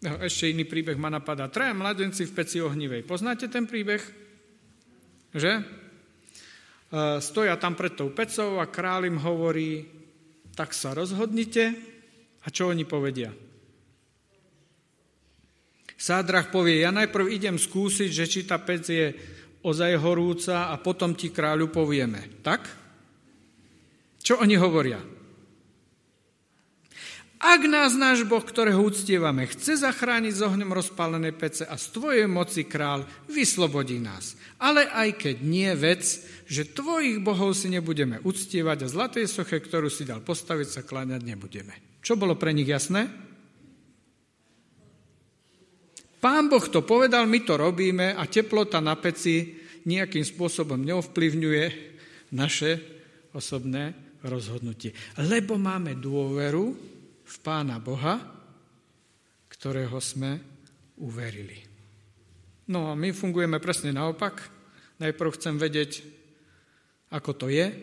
No, 0.02 0.18
ešte 0.18 0.50
iný 0.50 0.66
príbeh 0.66 0.98
ma 0.98 1.14
napadá. 1.14 1.46
Traja 1.48 1.78
mladenci 1.78 2.26
v 2.26 2.36
peci 2.36 2.58
ohnivej. 2.58 3.06
Poznáte 3.06 3.46
ten 3.48 3.70
príbeh? 3.70 4.02
Že? 5.30 5.54
E, 5.62 5.64
stoja 7.22 7.54
tam 7.62 7.78
pred 7.78 7.94
tou 7.94 8.10
pecou 8.10 8.58
a 8.58 8.66
král 8.66 9.06
im 9.06 9.22
hovorí, 9.22 9.86
tak 10.58 10.74
sa 10.74 10.98
rozhodnite 10.98 11.78
a 12.42 12.48
čo 12.50 12.74
oni 12.74 12.84
povedia? 12.84 13.30
Sádrach 16.02 16.50
povie, 16.50 16.82
ja 16.82 16.90
najprv 16.90 17.30
idem 17.30 17.62
skúsiť, 17.62 18.10
že 18.10 18.26
či 18.26 18.42
tá 18.50 18.58
pec 18.58 18.90
je 18.90 19.14
ozaj 19.62 20.02
horúca 20.02 20.74
a 20.74 20.76
potom 20.82 21.14
ti 21.14 21.30
kráľu 21.30 21.70
povieme. 21.70 22.42
Tak? 22.42 22.66
Čo 24.18 24.42
oni 24.42 24.58
hovoria? 24.58 24.98
Ak 27.42 27.62
nás 27.66 27.94
náš 27.98 28.26
Boh, 28.26 28.42
ktorého 28.42 28.82
uctievame, 28.82 29.50
chce 29.50 29.82
zachrániť 29.82 30.42
z 30.42 30.46
ohňom 30.46 30.74
rozpálené 30.74 31.34
pece 31.34 31.66
a 31.70 31.78
z 31.78 31.86
tvojej 31.94 32.26
moci 32.30 32.66
král 32.66 33.06
vyslobodí 33.30 34.02
nás. 34.02 34.38
Ale 34.58 34.90
aj 34.90 35.22
keď 35.22 35.36
nie 35.46 35.70
vec, 35.78 36.02
že 36.50 36.70
tvojich 36.70 37.22
bohov 37.22 37.54
si 37.54 37.70
nebudeme 37.70 38.22
uctievať 38.26 38.86
a 38.86 38.92
zlatej 38.94 39.26
soche, 39.26 39.58
ktorú 39.58 39.90
si 39.90 40.06
dal 40.06 40.22
postaviť, 40.22 40.68
sa 40.70 40.82
kláňať 40.82 41.22
nebudeme. 41.26 42.02
Čo 42.02 42.18
bolo 42.18 42.38
pre 42.38 42.54
nich 42.54 42.70
jasné? 42.70 43.31
Pán 46.22 46.46
Boh 46.54 46.62
to 46.70 46.86
povedal, 46.86 47.26
my 47.26 47.42
to 47.42 47.58
robíme 47.58 48.14
a 48.14 48.24
teplota 48.30 48.78
na 48.78 48.94
peci 48.94 49.58
nejakým 49.90 50.22
spôsobom 50.22 50.78
neovplyvňuje 50.78 51.66
naše 52.38 52.78
osobné 53.34 53.98
rozhodnutie. 54.22 54.94
Lebo 55.18 55.58
máme 55.58 55.98
dôveru 55.98 56.66
v 57.26 57.36
Pána 57.42 57.82
Boha, 57.82 58.22
ktorého 59.50 59.98
sme 59.98 60.38
uverili. 61.02 61.58
No 62.70 62.94
a 62.94 62.94
my 62.94 63.10
fungujeme 63.10 63.58
presne 63.58 63.90
naopak. 63.90 64.46
Najprv 65.02 65.30
chcem 65.34 65.58
vedieť, 65.58 66.06
ako 67.10 67.34
to 67.34 67.48
je. 67.50 67.74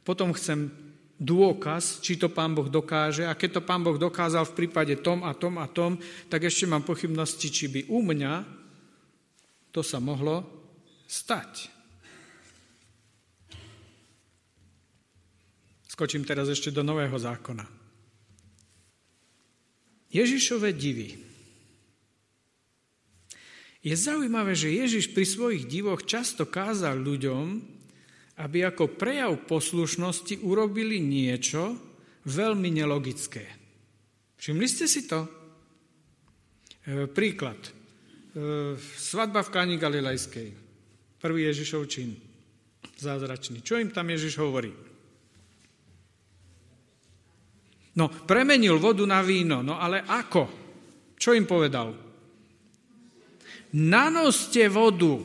Potom 0.00 0.32
chcem 0.32 0.72
dôkaz, 1.16 2.04
či 2.04 2.20
to 2.20 2.28
pán 2.28 2.52
Boh 2.52 2.68
dokáže. 2.68 3.24
A 3.24 3.32
keď 3.32 3.60
to 3.60 3.62
pán 3.64 3.80
Boh 3.80 3.96
dokázal 3.96 4.44
v 4.44 4.56
prípade 4.64 5.00
tom 5.00 5.24
a 5.24 5.32
tom 5.32 5.56
a 5.56 5.66
tom, 5.68 5.96
tak 6.28 6.44
ešte 6.44 6.68
mám 6.68 6.84
pochybnosti, 6.84 7.48
či 7.48 7.72
by 7.72 7.80
u 7.88 8.04
mňa 8.04 8.34
to 9.72 9.80
sa 9.84 10.00
mohlo 10.00 10.44
stať. 11.04 11.72
Skočím 15.88 16.28
teraz 16.28 16.52
ešte 16.52 16.68
do 16.72 16.84
Nového 16.84 17.16
zákona. 17.16 17.64
Ježišové 20.12 20.72
divy. 20.76 21.16
Je 23.84 23.94
zaujímavé, 23.94 24.56
že 24.56 24.72
Ježiš 24.72 25.12
pri 25.12 25.24
svojich 25.28 25.64
divoch 25.68 26.02
často 26.04 26.48
kázal 26.48 26.98
ľuďom, 27.00 27.75
aby 28.36 28.68
ako 28.68 28.92
prejav 28.92 29.32
poslušnosti 29.48 30.44
urobili 30.44 31.00
niečo 31.00 31.72
veľmi 32.28 32.68
nelogické. 32.68 33.44
Všimli 34.36 34.66
ste 34.68 34.84
si 34.84 35.08
to? 35.08 35.24
E, 35.24 35.28
príklad. 37.08 37.56
E, 37.56 37.70
svadba 38.76 39.40
v 39.40 39.52
Káni 39.52 39.76
Galilejskej. 39.80 40.48
Prvý 41.16 41.48
Ježišov 41.48 41.88
čin. 41.88 42.12
Zázračný. 43.00 43.64
Čo 43.64 43.80
im 43.80 43.88
tam 43.88 44.12
Ježiš 44.12 44.36
hovorí? 44.36 44.72
No, 47.96 48.12
premenil 48.12 48.76
vodu 48.76 49.08
na 49.08 49.24
víno. 49.24 49.64
No 49.64 49.80
ale 49.80 50.04
ako? 50.04 50.44
Čo 51.16 51.32
im 51.32 51.48
povedal? 51.48 51.96
Nanoste 53.80 54.68
vodu. 54.68 55.16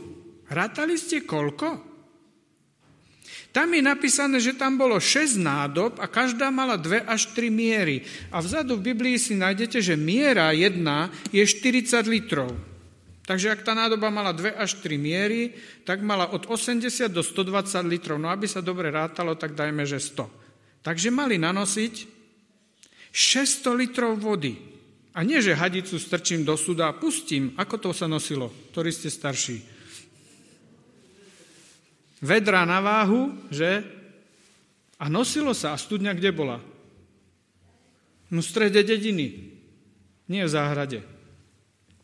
Rátali 0.47 0.95
ste 0.95 1.27
koľko? 1.27 1.90
Tam 3.51 3.67
je 3.75 3.83
napísané, 3.83 4.39
že 4.39 4.55
tam 4.55 4.79
bolo 4.79 4.95
6 4.95 5.35
nádob 5.35 5.99
a 5.99 6.07
každá 6.07 6.47
mala 6.47 6.79
2 6.79 7.03
až 7.03 7.35
3 7.35 7.51
miery. 7.51 8.07
A 8.31 8.39
vzadu 8.39 8.79
v 8.79 8.95
Biblii 8.95 9.19
si 9.19 9.35
nájdete, 9.35 9.83
že 9.83 9.99
miera 9.99 10.55
jedna 10.55 11.11
je 11.35 11.43
40 11.43 12.07
litrov. 12.07 12.55
Takže 13.27 13.51
ak 13.51 13.67
tá 13.67 13.75
nádoba 13.75 14.07
mala 14.07 14.31
2 14.31 14.55
až 14.55 14.79
3 14.79 14.95
miery, 14.95 15.55
tak 15.83 15.99
mala 15.99 16.31
od 16.31 16.47
80 16.47 16.87
do 17.11 17.19
120 17.19 17.91
litrov. 17.91 18.15
No 18.19 18.31
aby 18.31 18.47
sa 18.47 18.63
dobre 18.63 18.87
rátalo, 18.87 19.35
tak 19.35 19.51
dajme, 19.51 19.83
že 19.83 19.99
100. 19.99 20.27
Takže 20.79 21.11
mali 21.11 21.35
nanosiť 21.35 21.93
600 23.11 23.71
litrov 23.75 24.15
vody. 24.15 24.55
A 25.11 25.27
nie, 25.27 25.43
že 25.43 25.59
hadicu 25.59 25.99
strčím 25.99 26.47
do 26.47 26.55
suda 26.55 26.87
a 26.87 26.95
pustím. 26.95 27.51
Ako 27.59 27.75
to 27.83 27.91
sa 27.91 28.07
nosilo, 28.07 28.47
ktorí 28.71 28.95
ste 28.95 29.11
starší? 29.11 29.70
Vedra 32.21 32.63
na 32.63 32.79
váhu, 32.79 33.33
že? 33.49 33.81
A 35.01 35.09
nosilo 35.09 35.57
sa. 35.57 35.73
A 35.73 35.81
studňa 35.81 36.13
kde 36.13 36.29
bola? 36.29 36.61
No 38.31 38.39
v 38.39 38.47
strede 38.47 38.85
dediny. 38.85 39.51
Nie 40.29 40.47
v 40.47 40.53
záhrade. 40.53 41.01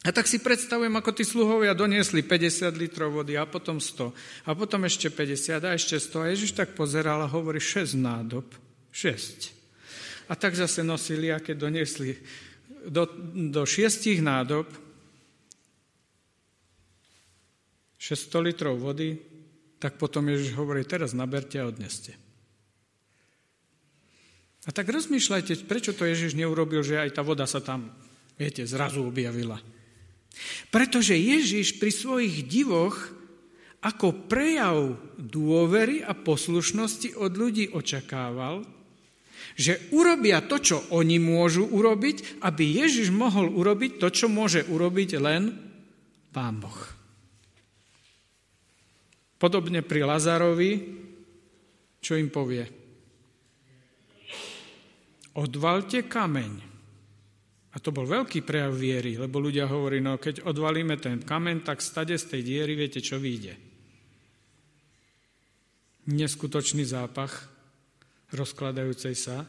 A 0.03 0.11
tak 0.15 0.27
si 0.27 0.39
predstavujem, 0.39 0.93
ako 0.93 1.11
tí 1.15 1.23
sluhovia 1.27 1.75
doniesli 1.75 2.23
50 2.23 2.75
litrov 2.79 3.11
vody 3.11 3.35
a 3.35 3.43
potom 3.43 3.79
100 3.79 4.47
a 4.47 4.55
potom 4.55 4.87
ešte 4.87 5.11
50 5.11 5.67
a 5.67 5.75
ešte 5.75 5.99
100 5.99 6.23
a 6.23 6.27
Ježiš 6.31 6.51
tak 6.55 6.79
pozeral 6.79 7.19
a 7.23 7.31
hovorí 7.31 7.59
6 7.59 7.99
nádob. 7.99 8.47
6. 8.91 10.31
A 10.31 10.33
tak 10.35 10.55
zase 10.55 10.83
nosili 10.83 11.31
a 11.31 11.43
keď 11.43 11.55
doniesli 11.59 12.15
do, 12.87 13.03
do 13.51 13.67
6 13.67 14.23
nádob 14.23 14.67
600 17.99 18.47
litrov 18.47 18.79
vody, 18.79 19.19
tak 19.77 20.01
potom 20.01 20.25
Ježiš 20.25 20.57
hovorí, 20.57 20.81
teraz 20.85 21.13
naberte 21.13 21.61
a 21.61 21.69
odneste. 21.69 22.17
A 24.67 24.75
tak 24.75 24.91
rozmýšľajte, 24.91 25.63
prečo 25.63 25.95
to 25.95 26.03
Ježiš 26.03 26.35
neurobil, 26.35 26.83
že 26.83 26.99
aj 26.99 27.15
tá 27.15 27.21
voda 27.23 27.47
sa 27.47 27.63
tam, 27.63 27.87
viete, 28.35 28.67
zrazu 28.67 28.99
objavila. 29.05 29.63
Pretože 30.69 31.15
Ježiš 31.15 31.79
pri 31.79 31.91
svojich 31.93 32.43
divoch 32.45 33.15
ako 33.79 34.27
prejav 34.27 34.99
dôvery 35.15 36.03
a 36.03 36.11
poslušnosti 36.11 37.15
od 37.15 37.31
ľudí 37.37 37.71
očakával, 37.71 38.65
že 39.55 39.79
urobia 39.95 40.43
to, 40.43 40.59
čo 40.59 40.77
oni 40.91 41.21
môžu 41.21 41.63
urobiť, 41.63 42.43
aby 42.43 42.63
Ježiš 42.83 43.13
mohol 43.13 43.47
urobiť 43.53 44.01
to, 44.01 44.07
čo 44.11 44.27
môže 44.27 44.65
urobiť 44.67 45.09
len 45.21 45.55
Pán 46.35 46.59
Boh. 46.59 46.96
Podobne 49.37 49.85
pri 49.85 50.01
Lazarovi, 50.01 50.71
čo 52.01 52.17
im 52.17 52.33
povie? 52.33 52.65
Odvalte 55.37 56.09
kameň. 56.09 56.53
A 57.69 57.77
to 57.77 57.93
bol 57.93 58.09
veľký 58.09 58.41
prejav 58.41 58.73
viery, 58.73 59.21
lebo 59.21 59.37
ľudia 59.37 59.69
hovorí, 59.69 60.01
no 60.01 60.17
keď 60.17 60.41
odvalíme 60.49 60.97
ten 60.97 61.21
kameň, 61.21 61.61
tak 61.61 61.85
stade 61.85 62.17
z 62.17 62.25
tej 62.25 62.41
diery, 62.41 62.73
viete, 62.73 62.97
čo 62.97 63.21
vyjde. 63.21 63.53
Neskutočný 66.09 66.81
zápach 66.89 67.45
rozkladajúcej 68.33 69.13
sa 69.13 69.45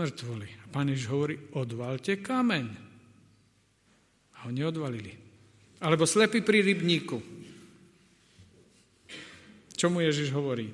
mŕtvoli. 0.00 0.48
A 0.62 0.64
pán 0.72 0.88
Ježiš 0.88 1.12
hovorí, 1.12 1.36
odvalte 1.52 2.24
kameň. 2.24 2.66
A 4.40 4.48
oni 4.48 4.60
odvalili. 4.64 5.12
Alebo 5.84 6.08
slepý 6.08 6.40
pri 6.40 6.64
rybníku. 6.64 7.20
Čo 9.76 9.92
mu 9.92 10.00
Ježiš 10.00 10.32
hovorí? 10.32 10.72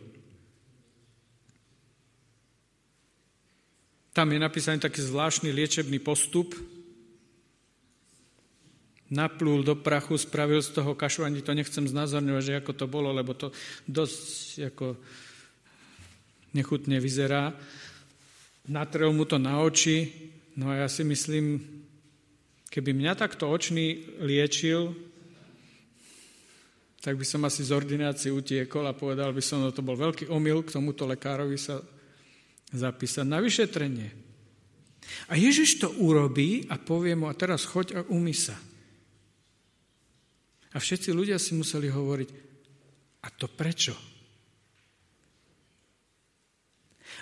Tam 4.14 4.30
je 4.30 4.38
napísaný 4.38 4.78
taký 4.78 5.02
zvláštny 5.02 5.50
liečebný 5.50 5.98
postup. 5.98 6.54
Naplul 9.12 9.66
do 9.66 9.76
prachu, 9.76 10.16
spravil 10.16 10.62
z 10.62 10.72
toho 10.72 10.94
kašu, 10.96 11.26
ani 11.26 11.44
to 11.44 11.52
nechcem 11.52 11.84
znázorňovať, 11.84 12.44
že 12.46 12.58
ako 12.62 12.72
to 12.72 12.86
bolo, 12.88 13.12
lebo 13.12 13.36
to 13.36 13.52
dosť 13.84 14.72
ako 14.72 14.96
nechutne 16.56 16.96
vyzerá. 16.96 17.52
Natrel 18.70 19.12
mu 19.12 19.26
to 19.26 19.36
na 19.36 19.60
oči, 19.60 20.08
no 20.56 20.72
a 20.72 20.86
ja 20.86 20.88
si 20.88 21.04
myslím, 21.04 21.60
keby 22.70 22.94
mňa 22.96 23.12
takto 23.18 23.50
očný 23.50 24.16
liečil, 24.22 24.96
tak 27.02 27.18
by 27.18 27.26
som 27.26 27.42
asi 27.42 27.66
z 27.66 27.74
ordinácie 27.74 28.30
utiekol 28.30 28.86
a 28.86 28.94
povedal 28.94 29.34
by 29.34 29.42
som, 29.42 29.58
no 29.58 29.74
to 29.74 29.82
bol 29.82 29.98
veľký 29.98 30.30
omyl 30.30 30.62
k 30.62 30.78
tomuto 30.78 31.02
lekárovi 31.02 31.58
sa 31.58 31.82
zapísať 32.70 33.26
na 33.26 33.42
vyšetrenie. 33.42 34.08
A 35.26 35.34
Ježiš 35.34 35.82
to 35.82 35.90
urobí 35.98 36.70
a 36.70 36.78
povie 36.78 37.18
mu, 37.18 37.26
a 37.26 37.34
teraz 37.34 37.66
choď 37.66 37.98
a 37.98 38.00
umy 38.06 38.30
sa. 38.30 38.54
A 40.72 40.78
všetci 40.78 41.10
ľudia 41.10 41.42
si 41.42 41.58
museli 41.58 41.90
hovoriť, 41.90 42.30
a 43.22 43.28
to 43.34 43.50
prečo? 43.50 43.98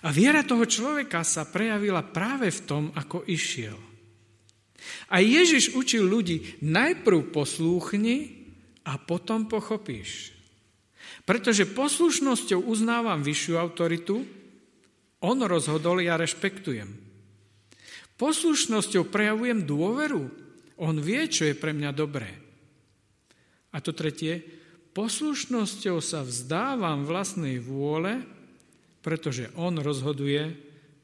A 0.04 0.12
viera 0.12 0.44
toho 0.44 0.68
človeka 0.68 1.24
sa 1.24 1.48
prejavila 1.48 2.04
práve 2.04 2.52
v 2.52 2.60
tom, 2.68 2.84
ako 2.92 3.24
išiel. 3.24 3.76
A 5.12 5.24
Ježiš 5.24 5.72
učil 5.72 6.04
ľudí, 6.04 6.60
najprv 6.64 7.32
poslúchni 7.32 8.39
a 8.90 8.98
potom 8.98 9.46
pochopíš. 9.46 10.34
Pretože 11.22 11.70
poslušnosťou 11.70 12.66
uznávam 12.66 13.22
vyššiu 13.22 13.54
autoritu, 13.54 14.26
on 15.22 15.38
rozhodol, 15.46 16.02
ja 16.02 16.18
rešpektujem. 16.18 16.90
Poslušnosťou 18.18 19.06
prejavujem 19.08 19.62
dôveru, 19.62 20.26
on 20.80 20.96
vie, 20.98 21.22
čo 21.30 21.46
je 21.46 21.54
pre 21.54 21.70
mňa 21.70 21.90
dobré. 21.94 22.34
A 23.70 23.78
to 23.78 23.94
tretie, 23.94 24.42
poslušnosťou 24.96 26.02
sa 26.02 26.26
vzdávam 26.26 27.06
vlastnej 27.06 27.62
vôle, 27.62 28.26
pretože 29.04 29.48
on 29.54 29.78
rozhoduje 29.78 30.56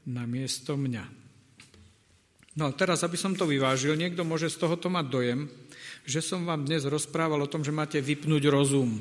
na 0.09 0.27
miesto 0.27 0.75
mňa. 0.75 1.05
No 2.57 2.69
a 2.69 2.71
teraz, 2.73 3.05
aby 3.05 3.15
som 3.15 3.37
to 3.37 3.45
vyvážil, 3.45 3.93
niekto 3.93 4.25
môže 4.25 4.49
z 4.49 4.57
tohoto 4.57 4.89
mať 4.89 5.05
dojem, 5.07 5.39
že 6.07 6.23
som 6.23 6.47
vám 6.47 6.63
dnes 6.63 6.87
rozprával 6.87 7.43
o 7.43 7.51
tom, 7.51 7.67
že 7.67 7.75
máte 7.75 7.99
vypnúť 7.99 8.47
rozum. 8.47 8.95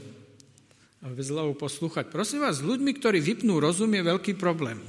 A 0.99 1.15
zľavu 1.15 1.55
poslúchať. 1.55 2.11
Prosím 2.11 2.43
vás, 2.43 2.59
s 2.59 2.67
ľuďmi, 2.67 2.91
ktorí 2.99 3.23
vypnú 3.23 3.63
rozum, 3.63 3.95
je 3.95 4.03
veľký 4.03 4.35
problém. 4.35 4.83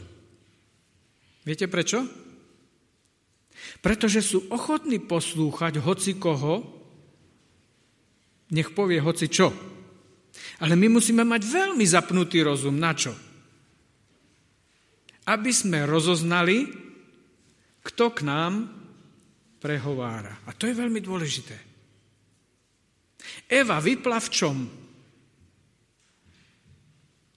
Viete 1.45 1.69
prečo? 1.69 2.09
Pretože 3.85 4.25
sú 4.25 4.49
ochotní 4.49 4.97
poslúchať 4.97 5.77
hoci 5.77 6.17
koho, 6.17 6.65
nech 8.49 8.73
povie 8.73 8.97
hoci 8.97 9.29
čo. 9.29 9.53
Ale 10.57 10.73
my 10.73 10.97
musíme 10.97 11.21
mať 11.21 11.41
veľmi 11.45 11.85
zapnutý 11.85 12.41
rozum. 12.41 12.81
Na 12.81 12.97
čo? 12.97 13.13
Aby 15.29 15.53
sme 15.53 15.85
rozoznali, 15.85 16.65
kto 17.85 18.09
k 18.09 18.25
nám 18.25 18.73
prehovára. 19.61 20.33
A 20.49 20.55
to 20.57 20.65
je 20.65 20.73
veľmi 20.73 20.97
dôležité. 20.97 21.66
Eva 23.47 23.79
vypla 23.79 24.19
v 24.19 24.29
čom? 24.29 24.57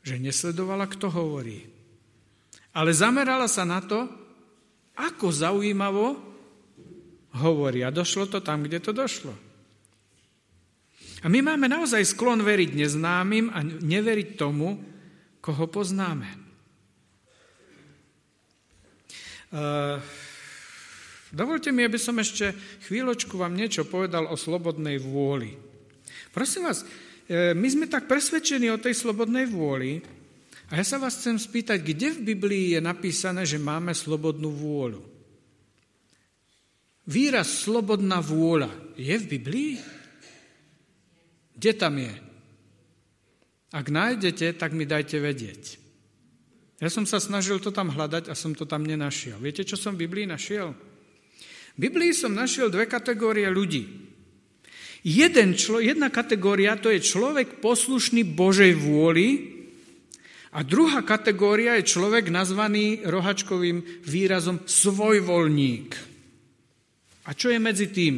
že 0.01 0.17
nesledovala, 0.17 0.89
kto 0.89 1.13
hovorí. 1.13 1.69
Ale 2.73 2.91
zamerala 2.95 3.47
sa 3.51 3.63
na 3.69 3.79
to, 3.79 4.09
ako 4.97 5.31
zaujímavo 5.31 6.17
hovorí. 7.39 7.85
A 7.85 7.95
došlo 7.95 8.27
to 8.27 8.41
tam, 8.41 8.65
kde 8.65 8.81
to 8.81 8.91
došlo. 8.91 9.35
A 11.21 11.29
my 11.29 11.45
máme 11.45 11.69
naozaj 11.69 12.17
sklon 12.17 12.41
veriť 12.41 12.75
neznámym 12.75 13.53
a 13.53 13.61
neveriť 13.63 14.41
tomu, 14.41 14.81
koho 15.45 15.69
poznáme. 15.69 16.27
Uh, 19.51 19.99
dovolte 21.35 21.75
mi, 21.75 21.85
aby 21.85 21.99
som 21.99 22.17
ešte 22.17 22.55
chvíľočku 22.87 23.37
vám 23.37 23.53
niečo 23.53 23.85
povedal 23.85 24.31
o 24.31 24.39
slobodnej 24.39 24.97
vôli. 25.03 25.70
Prosím 26.31 26.70
vás, 26.70 26.87
e, 27.26 27.55
my 27.59 27.68
sme 27.70 27.87
tak 27.91 28.07
presvedčení 28.07 28.70
o 28.70 28.78
tej 28.78 28.95
slobodnej 28.95 29.51
vôli 29.51 29.99
a 30.70 30.78
ja 30.78 30.85
sa 30.87 31.03
vás 31.03 31.18
chcem 31.18 31.35
spýtať, 31.35 31.83
kde 31.83 32.14
v 32.14 32.20
Biblii 32.35 32.78
je 32.78 32.81
napísané, 32.83 33.43
že 33.43 33.59
máme 33.59 33.91
slobodnú 33.91 34.55
vôľu? 34.55 35.03
Výraz 37.11 37.66
slobodná 37.66 38.22
vôľa 38.22 38.70
je 38.95 39.14
v 39.18 39.26
Biblii? 39.26 39.72
Kde 41.59 41.72
tam 41.74 41.99
je? 41.99 42.14
Ak 43.74 43.87
nájdete, 43.91 44.55
tak 44.55 44.70
mi 44.70 44.87
dajte 44.87 45.18
vedieť. 45.18 45.78
Ja 46.78 46.89
som 46.89 47.05
sa 47.05 47.18
snažil 47.18 47.59
to 47.59 47.74
tam 47.74 47.91
hľadať 47.91 48.31
a 48.31 48.35
som 48.39 48.55
to 48.55 48.64
tam 48.64 48.87
nenašiel. 48.87 49.37
Viete, 49.43 49.66
čo 49.66 49.74
som 49.74 49.99
v 49.99 50.07
Biblii 50.07 50.24
našiel? 50.24 50.72
V 51.74 51.78
Biblii 51.78 52.14
som 52.14 52.33
našiel 52.33 52.70
dve 52.70 52.87
kategórie 52.87 53.51
ľudí. 53.51 54.10
Jeden 55.01 55.57
člo, 55.57 55.80
jedna 55.80 56.12
kategória 56.12 56.76
to 56.76 56.92
je 56.92 57.01
človek 57.01 57.64
poslušný 57.64 58.36
Božej 58.36 58.76
vôli 58.76 59.28
a 60.53 60.61
druhá 60.61 61.01
kategória 61.01 61.80
je 61.80 61.88
človek 61.88 62.28
nazvaný 62.28 63.01
rohačkovým 63.09 64.05
výrazom 64.05 64.61
svojvoľník. 64.68 65.88
A 67.24 67.30
čo 67.32 67.48
je 67.48 67.59
medzi 67.62 67.88
tým? 67.88 68.14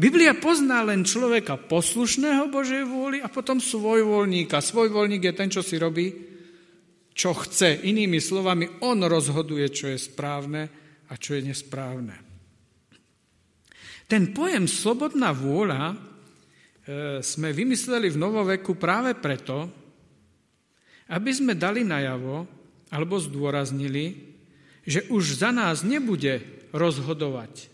Biblia 0.00 0.32
pozná 0.32 0.80
len 0.82 1.04
človeka 1.04 1.60
poslušného 1.60 2.48
Božej 2.48 2.88
vôli 2.88 3.20
a 3.20 3.28
potom 3.28 3.60
svojvoľníka. 3.60 4.58
Svojvoľník 4.58 5.22
je 5.28 5.34
ten, 5.36 5.52
čo 5.52 5.60
si 5.60 5.76
robí, 5.76 6.31
čo 7.12 7.36
chce. 7.36 7.84
Inými 7.86 8.18
slovami, 8.18 8.84
on 8.84 9.04
rozhoduje, 9.04 9.68
čo 9.68 9.92
je 9.92 9.98
správne 10.00 10.62
a 11.08 11.14
čo 11.16 11.36
je 11.36 11.42
nesprávne. 11.46 12.16
Ten 14.08 14.32
pojem 14.36 14.68
slobodná 14.68 15.32
vôľa 15.32 15.92
e, 15.92 15.96
sme 17.24 17.48
vymysleli 17.52 18.12
v 18.12 18.20
novoveku 18.20 18.76
práve 18.76 19.16
preto, 19.16 19.68
aby 21.12 21.30
sme 21.32 21.56
dali 21.56 21.84
najavo 21.84 22.44
alebo 22.92 23.16
zdôraznili, 23.16 24.36
že 24.84 25.08
už 25.08 25.40
za 25.40 25.48
nás 25.52 25.80
nebude 25.80 26.44
rozhodovať 26.76 27.72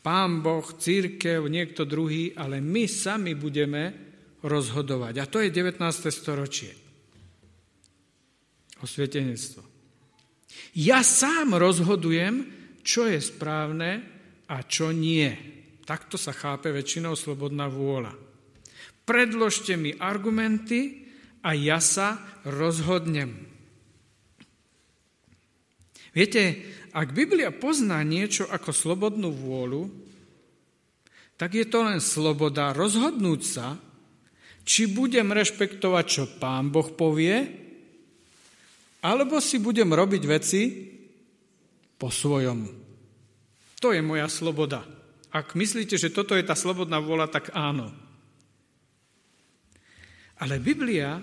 pán 0.00 0.40
Boh, 0.40 0.64
církev, 0.64 1.44
niekto 1.48 1.84
druhý, 1.84 2.32
ale 2.36 2.60
my 2.60 2.88
sami 2.88 3.36
budeme 3.36 3.92
rozhodovať. 4.40 5.14
A 5.20 5.24
to 5.28 5.44
je 5.44 5.52
19. 5.52 5.76
storočie. 6.08 6.72
Osvietenectvo. 8.80 9.62
Ja 10.74 11.04
sám 11.04 11.56
rozhodujem, 11.56 12.48
čo 12.80 13.06
je 13.06 13.20
správne 13.20 14.02
a 14.48 14.64
čo 14.64 14.90
nie. 14.90 15.30
Takto 15.84 16.16
sa 16.16 16.30
chápe 16.30 16.70
väčšinou 16.70 17.14
slobodná 17.18 17.66
vôľa. 17.66 18.14
Predložte 19.04 19.74
mi 19.74 19.90
argumenty 19.98 21.10
a 21.42 21.56
ja 21.56 21.82
sa 21.82 22.20
rozhodnem. 22.46 23.50
Viete, 26.10 26.58
ak 26.90 27.14
Biblia 27.14 27.54
pozná 27.54 28.02
niečo 28.02 28.46
ako 28.50 28.70
slobodnú 28.74 29.30
vôľu, 29.30 29.86
tak 31.38 31.56
je 31.56 31.66
to 31.66 31.86
len 31.86 32.02
sloboda 32.02 32.74
rozhodnúť 32.74 33.42
sa, 33.46 33.78
či 34.66 34.90
budem 34.90 35.32
rešpektovať, 35.32 36.04
čo 36.04 36.24
pán 36.36 36.68
Boh 36.68 36.90
povie, 36.92 37.48
alebo 39.00 39.40
si 39.40 39.56
budem 39.60 39.88
robiť 39.88 40.22
veci 40.28 40.62
po 41.96 42.12
svojom. 42.12 42.68
To 43.80 43.96
je 43.96 44.00
moja 44.04 44.28
sloboda. 44.28 44.84
Ak 45.32 45.56
myslíte, 45.56 45.96
že 45.96 46.12
toto 46.12 46.36
je 46.36 46.44
tá 46.44 46.52
slobodná 46.52 47.00
vôľa, 47.00 47.32
tak 47.32 47.54
áno. 47.56 47.88
Ale 50.40 50.60
Biblia 50.60 51.20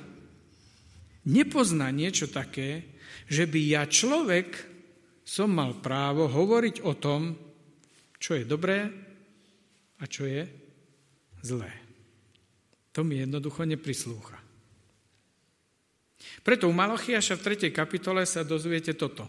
nepozná 1.27 1.89
niečo 1.89 2.29
také, 2.29 2.97
že 3.27 3.49
by 3.49 3.59
ja 3.61 3.83
človek 3.85 4.77
som 5.27 5.51
mal 5.51 5.75
právo 5.83 6.31
hovoriť 6.31 6.85
o 6.87 6.93
tom, 6.95 7.35
čo 8.15 8.39
je 8.39 8.47
dobré 8.47 8.87
a 9.99 10.03
čo 10.07 10.23
je 10.23 10.47
zlé. 11.43 11.73
To 12.95 13.03
mi 13.03 13.19
jednoducho 13.21 13.67
neprislúcha. 13.67 14.36
Preto 16.47 16.71
u 16.71 16.73
Malachiaša 16.73 17.35
v 17.35 17.59
3. 17.59 17.75
kapitole 17.75 18.23
sa 18.23 18.47
dozviete 18.47 18.95
toto. 18.95 19.27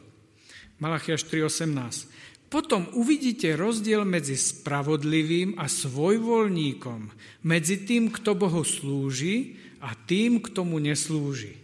Malachiaš 0.78 1.26
3.18. 1.26 2.46
Potom 2.46 2.86
uvidíte 2.94 3.58
rozdiel 3.58 4.06
medzi 4.06 4.38
spravodlivým 4.38 5.58
a 5.58 5.66
svojvoľníkom, 5.66 7.10
medzi 7.42 7.82
tým, 7.82 8.14
kto 8.14 8.38
Bohu 8.38 8.62
slúži 8.62 9.58
a 9.82 9.98
tým, 9.98 10.38
kto 10.38 10.62
mu 10.62 10.78
neslúži. 10.78 11.58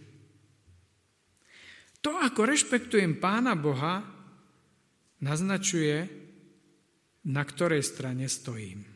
To, 2.03 2.19
ako 2.19 2.51
rešpektujem 2.51 3.15
Pána 3.23 3.55
Boha, 3.55 4.03
naznačuje, 5.23 6.03
na 7.31 7.47
ktorej 7.47 7.79
strane 7.87 8.27
stojím. 8.27 8.94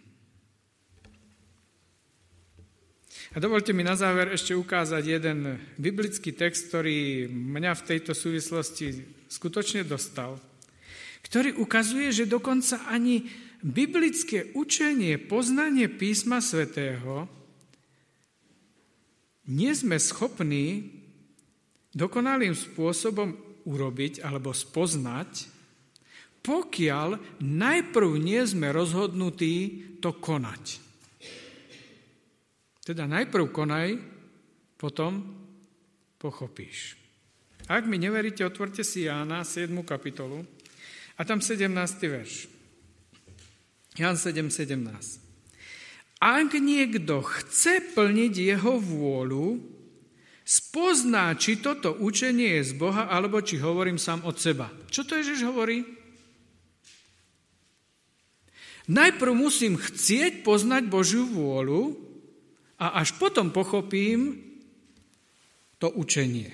A 3.30 3.38
dovolte 3.38 3.78
mi 3.78 3.86
na 3.86 3.94
záver 3.94 4.34
ešte 4.34 4.58
ukázať 4.58 5.04
jeden 5.06 5.62
biblický 5.78 6.34
text, 6.34 6.74
ktorý 6.74 7.30
mňa 7.30 7.78
v 7.78 7.86
tejto 7.86 8.18
súvislosti 8.18 9.06
skutočne 9.30 9.86
dostal, 9.86 10.42
ktorý 11.22 11.62
ukazuje, 11.62 12.10
že 12.10 12.26
dokonca 12.26 12.90
ani 12.90 13.30
biblické 13.62 14.50
učenie, 14.58 15.22
poznanie 15.22 15.86
písma 15.86 16.42
svätého 16.42 17.30
nie 19.46 19.74
sme 19.78 20.02
schopní 20.02 20.90
dokonalým 21.94 22.58
spôsobom 22.58 23.62
urobiť 23.70 24.26
alebo 24.26 24.58
spoznať, 24.58 25.54
pokiaľ 26.42 27.38
najprv 27.46 28.10
nie 28.18 28.42
sme 28.42 28.74
rozhodnutí 28.74 29.56
to 30.02 30.18
konať. 30.18 30.89
Teda 32.90 33.06
najprv 33.06 33.54
konaj, 33.54 34.02
potom 34.74 35.22
pochopíš. 36.18 36.98
Ak 37.70 37.86
mi 37.86 38.02
neveríte, 38.02 38.42
otvorte 38.42 38.82
si 38.82 39.06
Jána 39.06 39.46
7. 39.46 39.70
kapitolu 39.86 40.42
a 41.14 41.22
tam 41.22 41.38
17. 41.38 41.70
verš. 42.10 42.50
Ján 43.94 44.18
7, 44.18 44.50
17. 44.50 44.82
Ak 46.18 46.50
niekto 46.58 47.22
chce 47.22 47.94
plniť 47.94 48.58
jeho 48.58 48.82
vôľu, 48.82 49.62
spozná, 50.42 51.38
či 51.38 51.62
toto 51.62 51.94
učenie 51.94 52.58
je 52.58 52.74
z 52.74 52.74
Boha, 52.74 53.06
alebo 53.06 53.38
či 53.38 53.62
hovorím 53.62 54.02
sám 54.02 54.26
od 54.26 54.42
seba. 54.42 54.66
Čo 54.90 55.06
to 55.06 55.14
Ježiš 55.14 55.46
hovorí? 55.46 55.86
Najprv 58.90 59.34
musím 59.38 59.78
chcieť 59.78 60.42
poznať 60.42 60.90
Božiu 60.90 61.30
vôľu 61.30 62.09
a 62.80 63.04
až 63.04 63.20
potom 63.20 63.52
pochopím 63.52 64.40
to 65.80 65.92
učenie. 65.92 66.52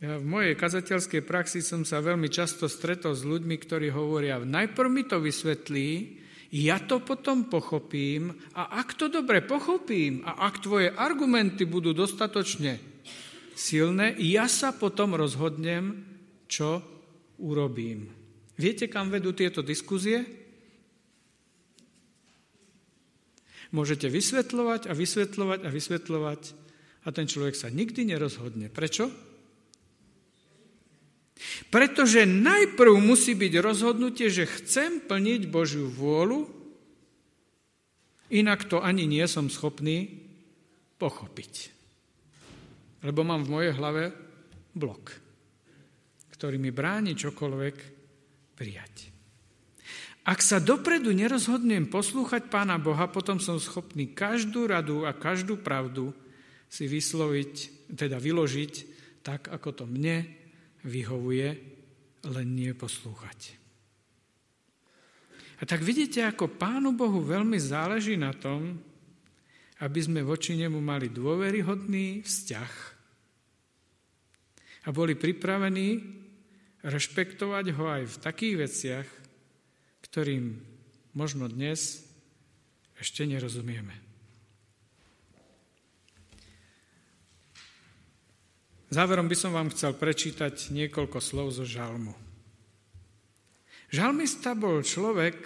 Ja 0.00 0.16
v 0.16 0.24
mojej 0.24 0.56
kazateľskej 0.56 1.28
praxi 1.28 1.60
som 1.60 1.84
sa 1.84 2.00
veľmi 2.00 2.32
často 2.32 2.72
stretol 2.72 3.12
s 3.12 3.20
ľuďmi, 3.20 3.52
ktorí 3.60 3.92
hovoria, 3.92 4.40
najprv 4.40 4.88
mi 4.88 5.04
to 5.04 5.20
vysvetlí, 5.20 6.16
ja 6.56 6.80
to 6.80 7.04
potom 7.04 7.52
pochopím 7.52 8.32
a 8.56 8.80
ak 8.80 8.96
to 8.96 9.12
dobre 9.12 9.44
pochopím 9.44 10.24
a 10.24 10.48
ak 10.48 10.64
tvoje 10.64 10.88
argumenty 10.88 11.68
budú 11.68 11.92
dostatočne 11.92 12.80
silné, 13.52 14.16
ja 14.24 14.48
sa 14.48 14.72
potom 14.72 15.20
rozhodnem, 15.20 16.00
čo 16.48 16.80
urobím. 17.36 18.08
Viete, 18.56 18.88
kam 18.88 19.12
vedú 19.12 19.36
tieto 19.36 19.60
diskuzie? 19.60 20.39
Môžete 23.70 24.10
vysvetľovať 24.10 24.90
a 24.90 24.92
vysvetľovať 24.92 25.60
a 25.62 25.70
vysvetľovať 25.70 26.42
a 27.06 27.08
ten 27.14 27.26
človek 27.30 27.54
sa 27.54 27.70
nikdy 27.70 28.10
nerozhodne. 28.10 28.66
Prečo? 28.66 29.08
Pretože 31.72 32.28
najprv 32.28 33.00
musí 33.00 33.32
byť 33.32 33.52
rozhodnutie, 33.62 34.28
že 34.28 34.50
chcem 34.50 35.00
plniť 35.00 35.48
Božiu 35.48 35.88
vôľu, 35.88 36.50
inak 38.34 38.68
to 38.68 38.82
ani 38.84 39.08
nie 39.08 39.24
som 39.24 39.48
schopný 39.48 40.20
pochopiť. 41.00 41.72
Lebo 43.00 43.24
mám 43.24 43.48
v 43.48 43.52
mojej 43.56 43.72
hlave 43.72 44.12
blok, 44.76 45.16
ktorý 46.36 46.60
mi 46.60 46.68
bráni 46.68 47.16
čokoľvek 47.16 47.76
prijať. 48.54 49.09
Ak 50.30 50.46
sa 50.46 50.62
dopredu 50.62 51.10
nerozhodnem 51.10 51.90
poslúchať 51.90 52.46
Pána 52.46 52.78
Boha, 52.78 53.10
potom 53.10 53.42
som 53.42 53.58
schopný 53.58 54.14
každú 54.14 54.70
radu 54.70 55.02
a 55.02 55.10
každú 55.10 55.58
pravdu 55.58 56.14
si 56.70 56.86
vysloviť, 56.86 57.54
teda 57.98 58.14
vyložiť 58.22 58.72
tak, 59.26 59.50
ako 59.50 59.82
to 59.82 59.84
mne 59.90 60.22
vyhovuje, 60.86 61.48
len 62.30 62.46
nie 62.54 62.70
poslúchať. 62.78 63.58
A 65.58 65.66
tak 65.66 65.82
vidíte, 65.82 66.22
ako 66.22 66.46
Pánu 66.46 66.94
Bohu 66.94 67.26
veľmi 67.26 67.58
záleží 67.58 68.14
na 68.14 68.30
tom, 68.30 68.78
aby 69.82 69.98
sme 69.98 70.22
voči 70.22 70.54
nemu 70.54 70.78
mali 70.78 71.10
dôveryhodný 71.10 72.22
vzťah 72.22 72.72
a 74.86 74.88
boli 74.94 75.18
pripravení 75.18 76.00
rešpektovať 76.86 77.66
ho 77.74 77.84
aj 77.90 78.02
v 78.06 78.16
takých 78.22 78.56
veciach, 78.56 79.19
ktorým 80.04 80.58
možno 81.12 81.50
dnes 81.50 82.04
ešte 83.00 83.24
nerozumieme. 83.24 83.96
Záverom 88.90 89.30
by 89.30 89.36
som 89.38 89.54
vám 89.54 89.70
chcel 89.70 89.94
prečítať 89.94 90.74
niekoľko 90.74 91.22
slov 91.22 91.54
zo 91.54 91.62
žalmu. 91.62 92.10
Žalmista 93.94 94.58
bol 94.58 94.82
človek, 94.82 95.38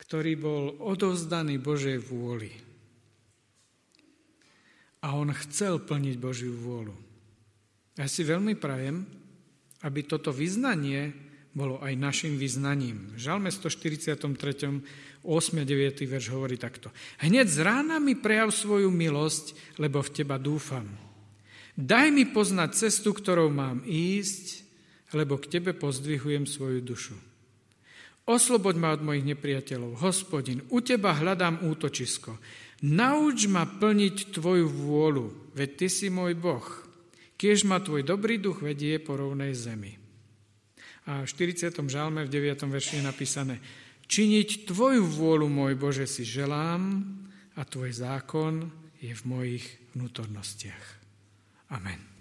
ktorý 0.00 0.32
bol 0.36 0.64
odozdaný 0.84 1.56
Božej 1.56 1.96
vôli. 1.96 2.52
A 5.00 5.16
on 5.16 5.32
chcel 5.32 5.80
plniť 5.80 6.16
Božiu 6.20 6.52
vôľu. 6.52 6.94
Ja 7.96 8.04
si 8.04 8.20
veľmi 8.20 8.52
prajem, 8.56 9.08
aby 9.80 10.04
toto 10.04 10.28
vyznanie 10.28 11.31
bolo 11.52 11.76
aj 11.84 11.92
našim 11.96 12.40
vyznaním. 12.40 13.12
Žalme 13.20 13.52
143. 13.52 14.16
8. 15.22 15.62
9. 15.62 16.02
verš 16.02 16.26
hovorí 16.34 16.58
takto. 16.58 16.90
Hneď 17.22 17.46
z 17.46 17.58
rána 17.62 18.02
mi 18.02 18.18
prejav 18.18 18.50
svoju 18.50 18.90
milosť, 18.90 19.78
lebo 19.78 20.02
v 20.02 20.10
teba 20.10 20.34
dúfam. 20.34 20.88
Daj 21.78 22.10
mi 22.10 22.26
poznať 22.26 22.74
cestu, 22.74 23.14
ktorou 23.14 23.48
mám 23.48 23.86
ísť, 23.86 24.66
lebo 25.14 25.38
k 25.38 25.46
tebe 25.46 25.72
pozdvihujem 25.78 26.44
svoju 26.44 26.82
dušu. 26.82 27.16
Osloboď 28.26 28.74
ma 28.78 28.90
od 28.94 29.02
mojich 29.02 29.26
nepriateľov. 29.30 30.02
Hospodin, 30.02 30.62
u 30.74 30.82
teba 30.82 31.14
hľadám 31.14 31.62
útočisko. 31.66 32.38
Nauč 32.82 33.46
ma 33.46 33.62
plniť 33.62 34.34
tvoju 34.34 34.66
vôľu, 34.66 35.54
veď 35.54 35.70
ty 35.78 35.86
si 35.86 36.10
môj 36.10 36.34
Boh. 36.34 36.66
Kiež 37.38 37.62
ma 37.62 37.78
tvoj 37.78 38.02
dobrý 38.02 38.42
duch 38.42 38.58
vedie 38.62 38.98
po 38.98 39.14
rovnej 39.14 39.54
zemi. 39.54 40.01
A 41.10 41.26
v 41.26 41.30
40. 41.30 41.74
žalme 41.90 42.22
v 42.22 42.30
9. 42.30 42.62
verši 42.70 43.02
je 43.02 43.04
napísané 43.04 43.56
Činiť 44.06 44.68
Tvoju 44.68 45.08
vôľu, 45.08 45.48
môj 45.48 45.74
Bože, 45.74 46.06
si 46.06 46.22
želám 46.22 47.02
a 47.56 47.64
Tvoj 47.64 47.90
zákon 47.90 48.68
je 49.00 49.10
v 49.10 49.22
mojich 49.24 49.66
vnútornostiach. 49.96 50.86
Amen. 51.72 52.11